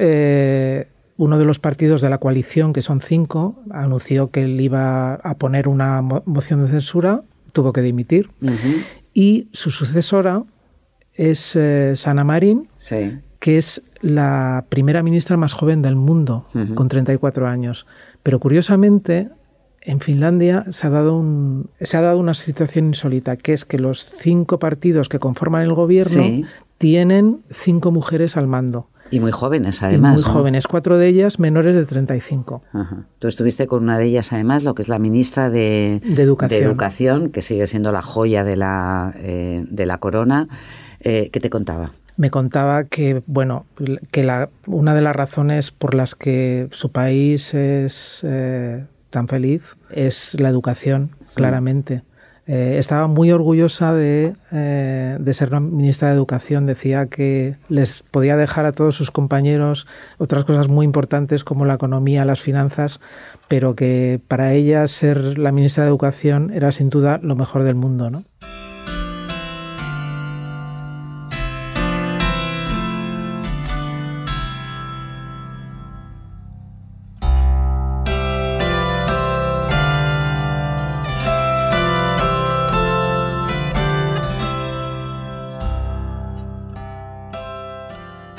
uno 1.16 1.38
de 1.38 1.44
los 1.44 1.58
partidos 1.58 2.00
de 2.00 2.08
la 2.08 2.18
coalición, 2.18 2.72
que 2.72 2.80
son 2.80 3.00
cinco, 3.00 3.56
anunció 3.70 4.30
que 4.30 4.42
él 4.44 4.60
iba 4.60 5.14
a 5.14 5.34
poner 5.34 5.68
una 5.68 6.00
moción 6.00 6.64
de 6.64 6.70
censura 6.70 7.22
tuvo 7.52 7.72
que 7.72 7.82
dimitir. 7.82 8.30
Uh 8.40 8.46
-huh. 8.46 8.84
Y 9.14 9.48
su 9.52 9.70
sucesora 9.70 10.44
es 11.14 11.54
eh, 11.56 11.92
Sana 11.94 12.24
Marin, 12.24 12.68
sí. 12.76 13.18
que 13.38 13.58
es 13.58 13.82
la 14.00 14.64
primera 14.68 15.02
ministra 15.02 15.36
más 15.36 15.52
joven 15.52 15.82
del 15.82 15.96
mundo, 15.96 16.46
uh 16.54 16.58
-huh. 16.58 16.74
con 16.74 16.88
34 16.88 17.46
años. 17.46 17.86
Pero 18.22 18.40
curiosamente, 18.40 19.30
en 19.80 20.00
Finlandia 20.00 20.64
se 20.70 20.86
ha, 20.86 20.90
dado 20.90 21.16
un, 21.16 21.68
se 21.80 21.96
ha 21.96 22.00
dado 22.00 22.18
una 22.18 22.34
situación 22.34 22.86
insólita, 22.86 23.36
que 23.36 23.52
es 23.52 23.64
que 23.64 23.78
los 23.78 24.04
cinco 24.04 24.58
partidos 24.58 25.08
que 25.08 25.18
conforman 25.18 25.62
el 25.62 25.74
gobierno 25.74 26.22
sí. 26.22 26.44
tienen 26.78 27.42
cinco 27.50 27.90
mujeres 27.90 28.36
al 28.36 28.46
mando. 28.46 28.88
Y 29.12 29.20
muy 29.20 29.30
jóvenes, 29.30 29.82
además. 29.82 30.20
Y 30.20 30.22
muy 30.22 30.28
¿no? 30.28 30.32
jóvenes, 30.32 30.66
cuatro 30.66 30.98
de 30.98 31.06
ellas 31.06 31.38
menores 31.38 31.74
de 31.74 31.84
35. 31.84 32.62
Ajá. 32.72 33.06
Tú 33.18 33.28
estuviste 33.28 33.66
con 33.66 33.82
una 33.82 33.98
de 33.98 34.06
ellas, 34.06 34.32
además, 34.32 34.64
lo 34.64 34.74
que 34.74 34.82
es 34.82 34.88
la 34.88 34.98
ministra 34.98 35.50
de, 35.50 36.00
de, 36.04 36.22
educación. 36.22 36.60
de 36.60 36.66
educación. 36.66 37.30
que 37.30 37.42
sigue 37.42 37.66
siendo 37.66 37.92
la 37.92 38.02
joya 38.02 38.42
de 38.42 38.56
la, 38.56 39.14
eh, 39.18 39.64
de 39.68 39.86
la 39.86 39.98
corona. 39.98 40.48
Eh, 41.00 41.30
¿Qué 41.30 41.40
te 41.40 41.50
contaba? 41.50 41.92
Me 42.16 42.30
contaba 42.30 42.84
que, 42.84 43.22
bueno, 43.26 43.66
que 44.10 44.24
la, 44.24 44.50
una 44.66 44.94
de 44.94 45.02
las 45.02 45.16
razones 45.16 45.70
por 45.70 45.94
las 45.94 46.14
que 46.14 46.68
su 46.70 46.90
país 46.90 47.54
es 47.54 48.22
eh, 48.24 48.84
tan 49.10 49.28
feliz 49.28 49.76
es 49.90 50.36
la 50.38 50.48
educación, 50.48 51.10
claramente. 51.34 52.02
Eh, 52.46 52.76
estaba 52.78 53.06
muy 53.06 53.30
orgullosa 53.30 53.94
de, 53.94 54.34
eh, 54.50 55.16
de, 55.20 55.34
ser 55.34 55.50
una 55.50 55.60
ministra 55.60 56.08
de 56.08 56.14
Educación. 56.14 56.66
Decía 56.66 57.06
que 57.06 57.56
les 57.68 58.02
podía 58.02 58.36
dejar 58.36 58.66
a 58.66 58.72
todos 58.72 58.96
sus 58.96 59.12
compañeros 59.12 59.86
otras 60.18 60.44
cosas 60.44 60.68
muy 60.68 60.84
importantes 60.84 61.44
como 61.44 61.64
la 61.64 61.74
economía, 61.74 62.24
las 62.24 62.40
finanzas, 62.40 63.00
pero 63.46 63.76
que 63.76 64.20
para 64.26 64.52
ella 64.54 64.86
ser 64.88 65.38
la 65.38 65.52
ministra 65.52 65.84
de 65.84 65.90
Educación 65.90 66.50
era 66.52 66.72
sin 66.72 66.90
duda 66.90 67.20
lo 67.22 67.36
mejor 67.36 67.62
del 67.62 67.76
mundo. 67.76 68.10
¿no? 68.10 68.24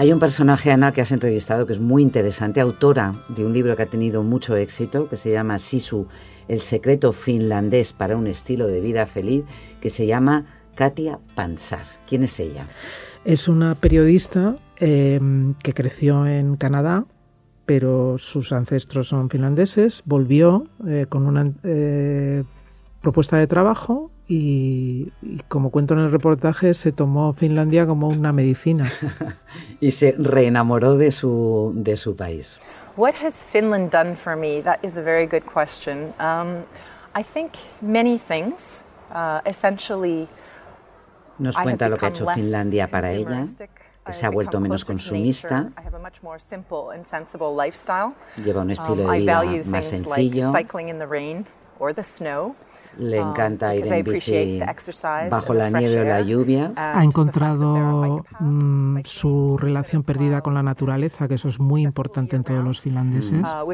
Hay 0.04 0.12
un 0.12 0.20
personaje, 0.20 0.70
Ana, 0.70 0.92
que 0.92 1.00
has 1.00 1.14
entrevistado 1.14 1.66
que 1.66 1.72
es 1.72 1.80
muy 1.80 2.04
interesante, 2.04 2.60
autora 2.60 3.16
de 3.30 3.46
un 3.46 3.54
libro 3.54 3.78
que 3.78 3.84
ha 3.84 3.90
tenido 3.90 4.22
mucho 4.22 4.58
éxito, 4.58 5.08
que 5.08 5.16
se 5.16 5.32
llama 5.32 5.60
Sisu, 5.60 6.08
el 6.50 6.60
secreto 6.60 7.14
finlandés 7.14 7.94
para 7.94 8.18
un 8.18 8.28
estilo 8.28 8.68
de 8.68 8.82
vida 8.82 9.06
feliz, 9.06 9.46
que 9.80 9.90
se 9.90 10.06
llama 10.06 10.44
Katia 10.76 11.20
Pansar. 11.36 11.86
¿Quién 12.06 12.24
es 12.24 12.38
ella? 12.42 12.66
Es 13.24 13.48
una 13.48 13.76
periodista 13.76 14.58
eh, 14.76 15.22
que 15.64 15.72
creció 15.72 16.28
en 16.28 16.58
Canadá, 16.58 17.06
pero 17.66 18.18
sus 18.18 18.52
ancestros 18.52 19.08
son 19.08 19.30
finlandeses. 19.30 20.04
Volvió 20.04 20.66
eh, 20.86 21.06
con 21.08 21.26
una 21.26 21.50
eh, 21.64 22.44
propuesta 23.02 23.38
de 23.38 23.48
trabajo 23.48 24.12
y, 24.34 25.14
y, 25.22 25.38
como 25.48 25.70
cuento 25.70 25.94
en 25.94 26.02
el 26.02 26.12
reportaje, 26.12 26.74
se 26.74 26.92
tomó 26.92 27.34
Finlandia 27.34 27.86
como 27.86 28.08
una 28.08 28.32
medicina. 28.32 28.92
y 29.80 29.92
se 29.92 30.16
reenamoró 30.18 30.98
de 30.98 31.12
su, 31.12 31.72
de 31.76 31.98
su 31.98 32.16
país. 32.16 32.60
What 32.98 33.14
has 33.24 33.44
Finland 33.44 33.92
done 33.92 34.16
for 34.16 34.36
me? 34.36 34.62
That 34.62 34.80
is 34.84 34.98
a 34.98 35.02
very 35.02 35.28
good 35.28 35.44
question. 35.46 36.14
Um, 36.20 36.64
I 37.16 37.24
think 37.24 37.54
many 37.82 38.18
things. 38.20 38.84
Uh, 39.12 39.42
essentially, 39.46 40.28
Nos 41.38 41.56
cuenta 41.56 41.88
lo 41.88 41.98
que 41.98 42.06
ha 42.08 42.10
hecho 42.10 42.26
Finlandia 42.28 42.90
para 42.90 43.12
ella. 43.12 43.46
Se 44.10 44.26
ha 44.26 44.30
vuelto 44.30 44.60
menos 44.60 44.84
consumista. 44.84 45.70
Lleva 48.44 48.62
un 48.62 48.72
estilo 48.72 49.12
de 49.12 49.18
vida 49.20 49.44
más 49.66 49.86
sencillo. 49.86 50.52
Le 52.98 53.18
encanta 53.18 53.76
ir 53.76 53.88
en 53.88 54.04
bici 54.04 54.62
bajo 55.30 55.54
la 55.54 55.70
nieve 55.70 56.02
o 56.02 56.04
la 56.04 56.22
lluvia. 56.22 56.72
Ha 56.76 57.04
encontrado 57.04 58.24
mm, 58.40 59.00
su 59.04 59.58
relación 59.58 60.04
perdida 60.04 60.42
con 60.42 60.54
la 60.54 60.64
naturaleza, 60.64 61.28
que 61.28 61.36
eso 61.36 61.48
es 61.48 61.60
muy 61.60 61.82
importante 61.82 62.36
en 62.36 62.44
todos 62.44 62.64
los 62.64 62.82
finlandeses. 62.82 63.42
Uh, 63.42 63.66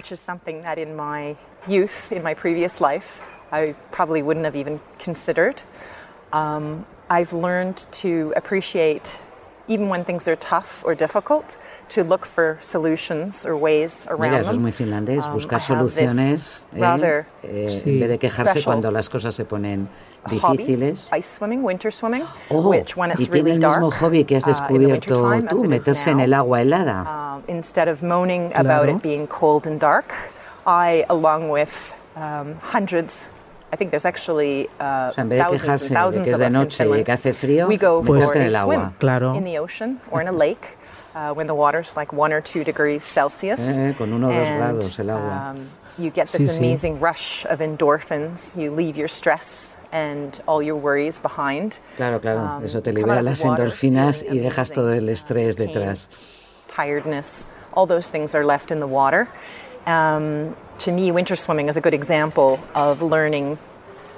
which 9.70 9.82
is 9.82 9.90
something 9.90 9.90
that 9.90 9.90
in 9.90 9.90
my 9.90 9.90
youth, 9.90 9.90
in 9.90 9.90
my 9.90 9.90
previous 9.90 9.90
life, 9.90 9.90
I 9.90 9.90
probably 9.90 9.90
wouldn't 9.90 9.90
have 9.90 9.90
even 9.90 9.90
considered. 9.90 9.90
I've 9.90 9.90
learned 9.90 9.90
to 9.90 9.90
appreciate, 9.90 9.90
even 9.90 9.90
when 9.90 10.04
things 10.06 10.28
are 10.28 10.36
tough 10.36 10.84
or 10.84 10.96
difficult, 10.96 11.58
to 11.90 12.04
look 12.04 12.26
for 12.26 12.58
solutions 12.62 13.46
or 13.46 13.58
ways 13.58 14.06
around 14.08 14.22
Mira, 14.22 14.42
eso 14.42 14.50
es 14.52 14.56
them. 14.58 14.62
muy 14.62 14.72
finlandés, 14.72 15.26
Um, 15.26 15.34
buscar 15.34 15.60
I 15.60 15.62
soluciones 15.62 16.68
¿eh? 16.74 16.80
rather 16.80 17.26
Eh, 17.44 17.68
Sí. 17.70 17.90
en 17.94 18.00
vez 18.02 18.10
de 18.10 18.18
quejarse 18.20 18.64
cuando 18.64 18.92
las 18.92 19.10
cosas 19.10 19.34
se 19.34 19.46
ponen 19.46 19.88
hobby, 20.24 20.58
difíciles. 20.58 21.10
ice 21.12 21.28
swimming, 21.38 21.64
winter 21.64 21.92
swimming, 21.92 22.24
Oh, 22.52 22.70
which 22.70 22.96
when 22.96 23.12
it's 23.12 23.22
y 23.22 23.26
tiene 23.28 23.44
really 23.46 23.52
el 23.56 23.60
dark, 23.60 23.82
mismo 23.82 23.92
hobby 23.92 24.24
que 24.26 24.36
has 24.38 24.44
uh, 24.44 24.48
the 24.48 24.54
descubierto 24.54 25.24
wintertime, 25.24 25.48
as 25.48 25.54
tú, 25.54 25.60
it 25.64 25.66
is 25.66 25.70
meterse 25.72 26.08
en 26.12 26.18
now, 26.18 26.24
el 26.24 26.34
agua 26.34 26.62
helada. 26.62 27.06
um, 27.38 27.44
instead 27.48 27.88
of 27.88 28.04
moaning 28.04 28.52
about 28.56 28.88
it 28.90 29.02
being 29.02 29.26
cold 29.28 29.66
and 29.66 29.80
dark, 29.80 30.14
I, 30.68 31.06
along 31.10 31.50
with 31.50 31.94
um, 32.16 32.56
hundreds, 32.62 33.26
I 33.72 33.76
think 33.76 33.92
there's 33.92 34.06
actually 34.06 34.68
uh, 34.80 35.10
O 35.10 35.12
sea, 35.12 35.22
en 35.24 35.30
vez 35.30 35.38
de 35.38 35.44
thousands 35.44 35.62
quejarse 35.62 35.84
and 35.86 35.90
de 35.90 35.96
thousands 35.96 36.24
que 36.26 36.30
es 36.32 36.34
of 36.34 36.40
de 36.40 36.50
noche 36.50 37.00
y 37.00 37.04
que 37.04 37.12
hace 37.12 37.34
frío, 37.34 37.68
we 37.68 37.78
go 37.78 38.02
meterte 38.02 38.26
for 38.26 38.36
en 38.38 38.42
a 38.42 38.46
el 38.48 38.56
agua. 38.56 38.76
swim 38.76 38.92
Claro. 39.00 39.36
in 39.36 39.44
the 39.44 39.60
ocean 39.60 40.00
or 40.12 40.22
in 40.22 40.28
a 40.28 40.32
lake 40.32 40.66
uh, 41.16 41.32
when 41.34 41.46
the 41.48 41.54
water's 41.54 41.96
like 41.96 42.12
one 42.12 42.34
or 42.34 42.42
two 42.42 42.64
degrees 42.64 43.04
Celsius. 43.04 43.60
Eh, 43.60 43.94
con 43.98 44.12
uno 44.12 44.30
o 44.30 44.34
dos 44.34 44.50
grados 44.50 45.00
el 45.00 45.10
agua. 45.12 45.52
um, 45.54 45.68
you 45.98 46.10
get 46.10 46.28
Sí, 46.28 46.40
this 46.40 46.58
sí. 46.58 46.60
amazing 46.60 47.00
rush 47.00 47.46
of 47.46 47.60
endorphins. 47.62 48.56
You 48.58 48.72
leave 48.74 48.98
your 48.98 49.08
stress 49.10 49.76
and 49.92 50.40
all 50.48 50.64
your 50.64 50.76
worries 50.76 51.20
behind. 51.20 51.78
Claro, 51.96 52.20
claro, 52.20 52.40
Um, 52.58 52.64
eso 52.64 52.82
te 52.82 52.92
libera 52.92 53.20
of 53.20 53.24
las 53.26 53.44
endorfinas 53.46 54.24
y 54.24 54.40
dejas 54.40 54.72
todo 54.72 54.92
el 54.94 55.10
estrés 55.10 55.58
detrás. 55.58 56.10
Tiredness, 56.76 57.30
all 57.76 57.86
those 57.88 58.10
things 58.10 58.34
are 58.34 58.46
left 58.46 58.72
in 58.72 58.80
the 58.80 58.88
water. 58.88 59.28
Um, 59.86 60.56
to 60.80 60.92
me, 60.92 61.12
winter 61.12 61.36
swimming 61.36 61.70
is 61.70 61.76
a 61.78 61.82
good 61.82 61.94
example 61.94 62.60
of 62.76 63.02
learning 63.02 63.58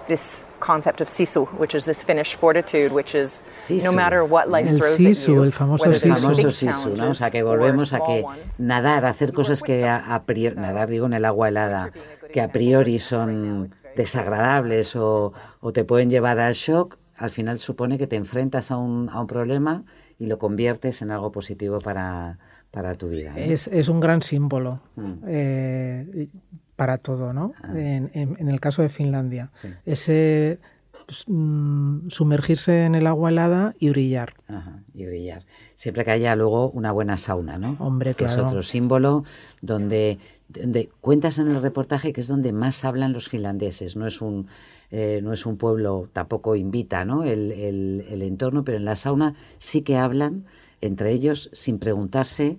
this 0.07 0.43
concept 0.59 1.01
of 1.01 1.07
sisu, 1.07 1.47
which 1.57 1.73
is 1.73 1.85
this 1.85 2.03
Finnish 2.03 2.35
fortitude, 2.35 2.91
which 2.91 3.15
is 3.15 3.41
Sisu. 3.47 3.83
no 3.83 3.91
matter 3.93 4.23
what 4.23 4.47
life 4.49 4.67
El 4.67 4.77
throws 4.77 4.97
sisu, 4.97 5.29
at 5.29 5.35
you, 5.35 5.43
el 5.43 5.51
famoso 5.51 5.87
whether 5.87 5.95
El 5.95 6.15
sisu. 6.15 6.21
famoso 6.21 6.51
sisu, 6.51 6.95
¿no? 6.97 7.09
O 7.09 7.13
sea, 7.15 7.31
que 7.31 7.41
volvemos 7.41 7.93
a 7.93 7.99
que 8.01 8.23
nadar, 8.59 9.05
hacer 9.05 9.33
cosas 9.33 9.63
que 9.63 9.87
a, 9.87 10.13
a 10.13 10.23
priori, 10.25 10.55
nadar 10.57 10.87
digo 10.89 11.07
en 11.07 11.13
el 11.13 11.25
agua 11.25 11.47
helada, 11.49 11.91
que 12.31 12.41
a 12.41 12.51
priori 12.51 12.99
son 12.99 13.73
desagradables 13.95 14.95
o, 14.95 15.33
o 15.61 15.73
te 15.73 15.83
pueden 15.83 16.09
llevar 16.11 16.39
al 16.39 16.53
shock, 16.53 16.97
al 17.17 17.31
final 17.31 17.57
supone 17.59 17.97
que 17.97 18.07
te 18.07 18.15
enfrentas 18.15 18.69
a 18.71 18.77
un, 18.77 19.09
a 19.09 19.19
un 19.19 19.27
problema 19.27 19.83
y 20.19 20.27
lo 20.27 20.37
conviertes 20.37 21.01
en 21.01 21.09
algo 21.11 21.31
positivo 21.31 21.79
para, 21.79 22.37
para 22.71 22.95
tu 22.95 23.09
vida. 23.09 23.31
¿no? 23.31 23.37
Es, 23.37 23.67
es 23.67 23.89
un 23.89 23.99
gran 23.99 24.21
símbolo 24.21 24.79
Mm. 24.95 25.11
eh, 25.27 26.27
para 26.75 26.97
todo, 26.97 27.31
¿no? 27.33 27.53
Ah. 27.61 27.73
En, 27.77 28.09
en- 28.13 28.35
en 28.39 28.47
el 28.49 28.59
caso 28.59 28.81
de 28.81 28.89
Finlandia. 28.89 29.51
Ese 29.85 30.59
pues, 31.05 31.25
mm, 31.27 32.07
sumergirse 32.09 32.85
en 32.85 32.95
el 32.95 33.05
agua 33.07 33.29
helada 33.29 33.75
y 33.79 33.89
brillar. 33.89 34.33
Ajá, 34.47 34.81
y 34.93 35.05
brillar. 35.05 35.43
Siempre 35.75 36.05
que 36.05 36.11
haya 36.11 36.35
luego 36.35 36.69
una 36.71 36.91
buena 36.91 37.17
sauna, 37.17 37.57
¿no? 37.57 37.75
Hombre, 37.79 38.15
que 38.15 38.25
claro. 38.25 38.41
es 38.41 38.47
otro 38.47 38.61
símbolo 38.63 39.23
donde, 39.61 40.17
donde 40.47 40.89
cuentas 41.01 41.37
en 41.39 41.49
el 41.49 41.61
reportaje 41.61 42.13
que 42.13 42.21
es 42.21 42.27
donde 42.27 42.53
más 42.53 42.83
hablan 42.85 43.13
los 43.13 43.27
finlandeses. 43.29 43.95
No 43.95 44.07
es 44.07 44.21
un, 44.21 44.47
eh, 44.89 45.19
no 45.21 45.33
es 45.33 45.45
un 45.45 45.57
pueblo, 45.57 46.09
tampoco 46.13 46.55
invita, 46.55 47.03
¿no? 47.05 47.23
El, 47.25 47.51
el- 47.51 48.05
el 48.09 48.21
entorno, 48.21 48.63
pero 48.63 48.77
en 48.77 48.85
la 48.85 48.95
sauna 48.95 49.33
sí 49.57 49.81
que 49.81 49.97
hablan 49.97 50.45
entre 50.81 51.11
ellos 51.11 51.49
sin 51.53 51.79
preguntarse 51.79 52.57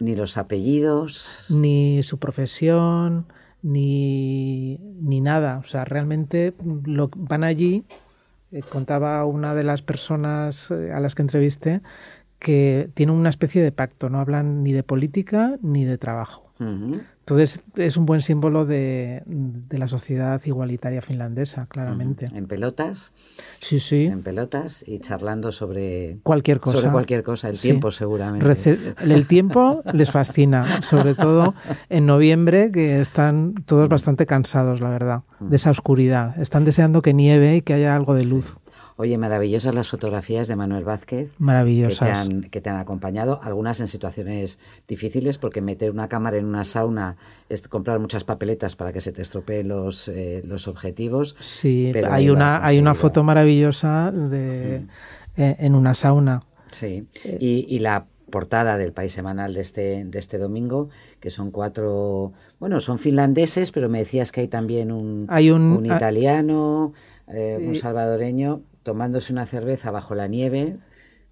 ni 0.00 0.16
los 0.16 0.36
apellidos. 0.36 1.46
Ni 1.50 2.02
su 2.02 2.18
profesión, 2.18 3.26
ni, 3.62 4.78
ni 5.00 5.20
nada. 5.20 5.58
O 5.58 5.64
sea, 5.64 5.84
realmente 5.84 6.54
lo, 6.84 7.10
van 7.14 7.44
allí. 7.44 7.84
eh, 8.50 8.62
contaba 8.68 9.24
una 9.24 9.54
de 9.54 9.62
las 9.62 9.82
personas 9.82 10.70
eh, 10.70 10.92
a 10.92 11.00
las 11.00 11.14
que 11.14 11.22
entrevisté 11.22 11.82
que 12.38 12.90
tienen 12.94 13.14
una 13.14 13.28
especie 13.28 13.62
de 13.62 13.70
pacto, 13.70 14.10
no 14.10 14.18
hablan 14.18 14.64
ni 14.64 14.72
de 14.72 14.82
política 14.82 15.58
ni 15.62 15.84
de 15.84 15.96
trabajo. 15.96 16.52
Entonces 17.22 17.62
es 17.76 17.96
un 17.96 18.04
buen 18.04 18.20
símbolo 18.20 18.66
de, 18.66 19.22
de 19.26 19.78
la 19.78 19.86
sociedad 19.86 20.40
igualitaria 20.44 21.02
finlandesa, 21.02 21.66
claramente. 21.66 22.26
En 22.34 22.46
pelotas, 22.46 23.12
Sí, 23.60 23.78
sí. 23.78 24.06
en 24.06 24.22
pelotas 24.22 24.82
y 24.88 24.98
charlando 24.98 25.52
sobre 25.52 26.18
Cualquier 26.24 26.58
cosa. 26.58 26.78
Sobre 26.78 26.90
cualquier 26.90 27.22
cosa, 27.22 27.48
el 27.48 27.58
Sí. 27.58 27.68
tiempo 27.68 27.92
seguramente. 27.92 28.44
Rece- 28.44 28.94
el 29.00 29.26
tiempo 29.28 29.84
les 29.92 30.10
fascina, 30.10 30.82
sobre 30.82 31.14
todo 31.14 31.54
en 31.88 32.06
noviembre, 32.06 32.72
que 32.72 33.00
están 33.00 33.54
todos 33.66 33.88
bastante 33.88 34.26
cansados, 34.26 34.80
la 34.80 34.88
verdad, 34.88 35.22
de 35.38 35.54
esa 35.54 35.70
oscuridad. 35.70 36.36
Están 36.40 36.64
deseando 36.64 37.02
que 37.02 37.14
nieve 37.14 37.54
y 37.56 37.62
que 37.62 37.74
haya 37.74 37.94
algo 37.94 38.14
de 38.14 38.24
luz. 38.24 38.56
Oye, 38.96 39.16
maravillosas 39.18 39.74
las 39.74 39.88
fotografías 39.88 40.48
de 40.48 40.56
Manuel 40.56 40.84
Vázquez. 40.84 41.30
Que 41.30 41.36
te, 41.36 41.42
Maravillosas. 41.42 42.28
han, 42.28 42.42
que 42.42 42.60
te 42.60 42.70
han 42.70 42.76
acompañado, 42.76 43.40
algunas 43.42 43.80
en 43.80 43.86
situaciones 43.88 44.58
difíciles, 44.86 45.38
porque 45.38 45.60
meter 45.62 45.90
una 45.90 46.08
cámara 46.08 46.36
en 46.36 46.44
una 46.44 46.64
sauna 46.64 47.16
es 47.48 47.66
comprar 47.68 47.98
muchas 48.00 48.24
papeletas 48.24 48.76
para 48.76 48.92
que 48.92 49.00
se 49.00 49.12
te 49.12 49.22
estropeen 49.22 49.68
los, 49.68 50.08
eh, 50.08 50.42
los 50.44 50.68
objetivos. 50.68 51.36
Sí, 51.40 51.90
pero 51.92 52.12
hay 52.12 52.28
una, 52.30 52.64
hay 52.64 52.78
una 52.78 52.94
foto 52.94 53.22
maravillosa 53.24 54.10
de, 54.12 54.84
eh, 55.36 55.56
en 55.58 55.74
una 55.74 55.94
sauna. 55.94 56.42
Sí, 56.70 57.06
Eh. 57.24 57.38
y, 57.40 57.66
y 57.68 57.78
la 57.80 58.06
portada 58.30 58.78
del 58.78 58.92
País 58.92 59.12
Semanal 59.12 59.52
de 59.52 59.60
este, 59.60 60.04
de 60.06 60.18
este 60.18 60.38
domingo, 60.38 60.88
que 61.20 61.28
son 61.30 61.50
cuatro, 61.50 62.32
bueno, 62.58 62.80
son 62.80 62.98
finlandeses, 62.98 63.72
pero 63.72 63.90
me 63.90 63.98
decías 63.98 64.32
que 64.32 64.40
hay 64.40 64.48
también 64.48 64.90
un, 64.90 65.26
Hay 65.28 65.50
un- 65.50 65.86
ah, 65.90 65.96
italiano, 65.96 66.94
eh, 67.28 67.58
un 67.62 67.74
salvadoreño, 67.74 68.62
tomándose 68.82 69.32
una 69.32 69.46
cerveza 69.46 69.90
bajo 69.90 70.14
la 70.14 70.26
nieve 70.28 70.78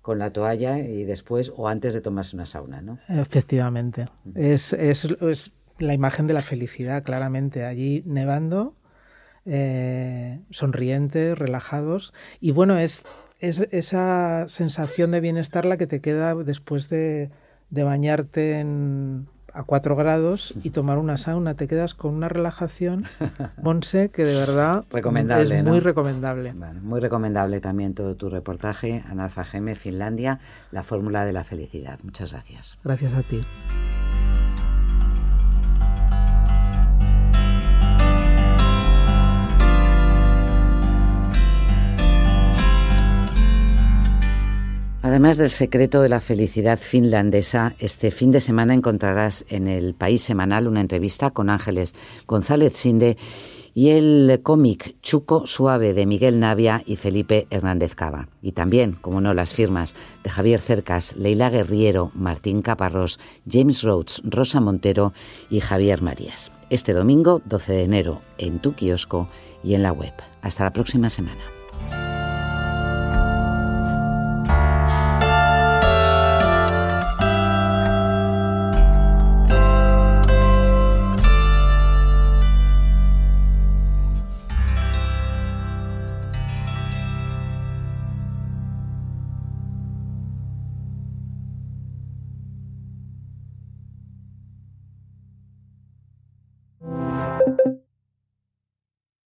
con 0.03 0.19
la 0.19 0.33
toalla 0.33 0.79
y 0.79 1.05
después 1.05 1.53
o 1.57 1.69
antes 1.69 1.95
de 1.95 2.01
tomarse 2.01 2.37
una 2.37 2.47
sauna, 2.47 2.81
¿no? 2.81 2.99
Efectivamente. 3.09 4.09
Es, 4.35 4.73
es, 4.73 5.05
es 5.21 5.53
la 5.79 5.95
imagen 5.95 6.27
de 6.27 6.35
la 6.35 6.43
felicidad, 6.43 7.03
claramente. 7.03 7.65
Allí 7.65 8.03
nevando, 8.07 8.75
eh, 9.45 10.41
sonrientes, 10.51 11.39
relajados. 11.39 12.15
Y 12.41 12.53
bueno, 12.53 12.79
es, 12.79 13.03
es 13.41 13.67
esa 13.71 14.47
sensación 14.49 15.11
de 15.11 15.21
bienestar 15.21 15.65
la 15.65 15.77
que 15.77 15.87
te 15.87 16.01
queda 16.01 16.35
después 16.35 16.89
de, 16.89 17.31
de 17.69 17.83
bañarte 17.83 18.61
en, 18.61 19.29
a 19.55 19.65
4 19.65 19.97
grados 19.97 20.55
y 20.63 20.71
tomar 20.71 20.99
una 20.99 21.17
sauna. 21.17 21.55
Te 21.55 21.69
quedas 21.69 21.95
con 21.95 22.15
una 22.15 22.29
relajación, 22.29 23.05
Monse, 23.63 24.11
que 24.11 24.25
de 24.25 24.35
verdad 24.35 24.85
Recomendable, 24.91 25.59
es 25.59 25.65
¿no? 25.65 25.71
muy 25.71 25.81
recomendable. 25.81 26.53
Bueno, 26.53 26.81
muy 26.83 27.01
recomendable 27.01 27.61
también 27.61 27.95
todo 27.95 28.17
tu 28.17 28.31
reportaje, 28.31 29.05
Analfa 29.09 29.45
Geme, 29.45 29.75
Finlandia, 29.75 30.41
la 30.71 30.83
fórmula 30.83 31.25
de 31.25 31.33
la 31.33 31.45
felicidad. 31.45 31.99
Muchas 32.03 32.33
gracias. 32.33 32.79
Gracias 32.83 33.15
a 33.15 33.23
ti. 33.23 33.43
Además 45.11 45.39
del 45.39 45.51
secreto 45.51 46.03
de 46.03 46.09
la 46.09 46.21
felicidad 46.21 46.79
finlandesa, 46.79 47.75
este 47.81 48.13
fin 48.13 48.31
de 48.31 48.41
semana 48.41 48.75
encontrarás 48.75 49.45
en 49.49 49.67
el 49.67 49.93
País 49.93 50.23
Semanal 50.23 50.69
una 50.69 50.81
entrevista 50.81 51.33
con 51.33 51.51
Ángeles 51.51 51.97
González 52.29 52.75
Sinde 52.75 53.17
y 53.75 53.89
el 53.89 54.39
cómic 54.45 54.95
Chuco 55.03 55.49
Suave 55.49 55.95
de 55.95 56.07
Miguel 56.07 56.39
Navia 56.39 56.85
y 56.87 56.95
Felipe 56.95 57.49
Hernández 57.51 57.97
Cava. 57.97 58.29
Y 58.41 58.53
también, 58.53 58.93
como 59.01 59.21
no, 59.21 59.35
las 59.35 59.53
firmas 59.53 59.97
de 60.23 60.31
Javier 60.31 60.61
Cercas, 60.61 61.17
Leila 61.17 61.51
Guerriero, 61.51 62.13
Martín 62.15 62.63
Caparrós, 62.63 63.19
James 63.51 63.83
Rhodes, 63.83 64.23
Rosa 64.23 64.61
Montero 64.61 65.13
y 65.51 65.59
Javier 65.59 66.03
Marías. 66.03 66.53
Este 66.71 66.93
domingo, 66.93 67.43
12 67.47 67.73
de 67.73 67.83
enero, 67.83 68.21
en 68.39 68.61
tu 68.61 68.75
kiosco 68.75 69.29
y 69.65 69.75
en 69.75 69.83
la 69.83 69.91
web. 69.91 70.13
Hasta 70.41 70.63
la 70.63 70.73
próxima 70.73 71.11
semana. 71.11 71.43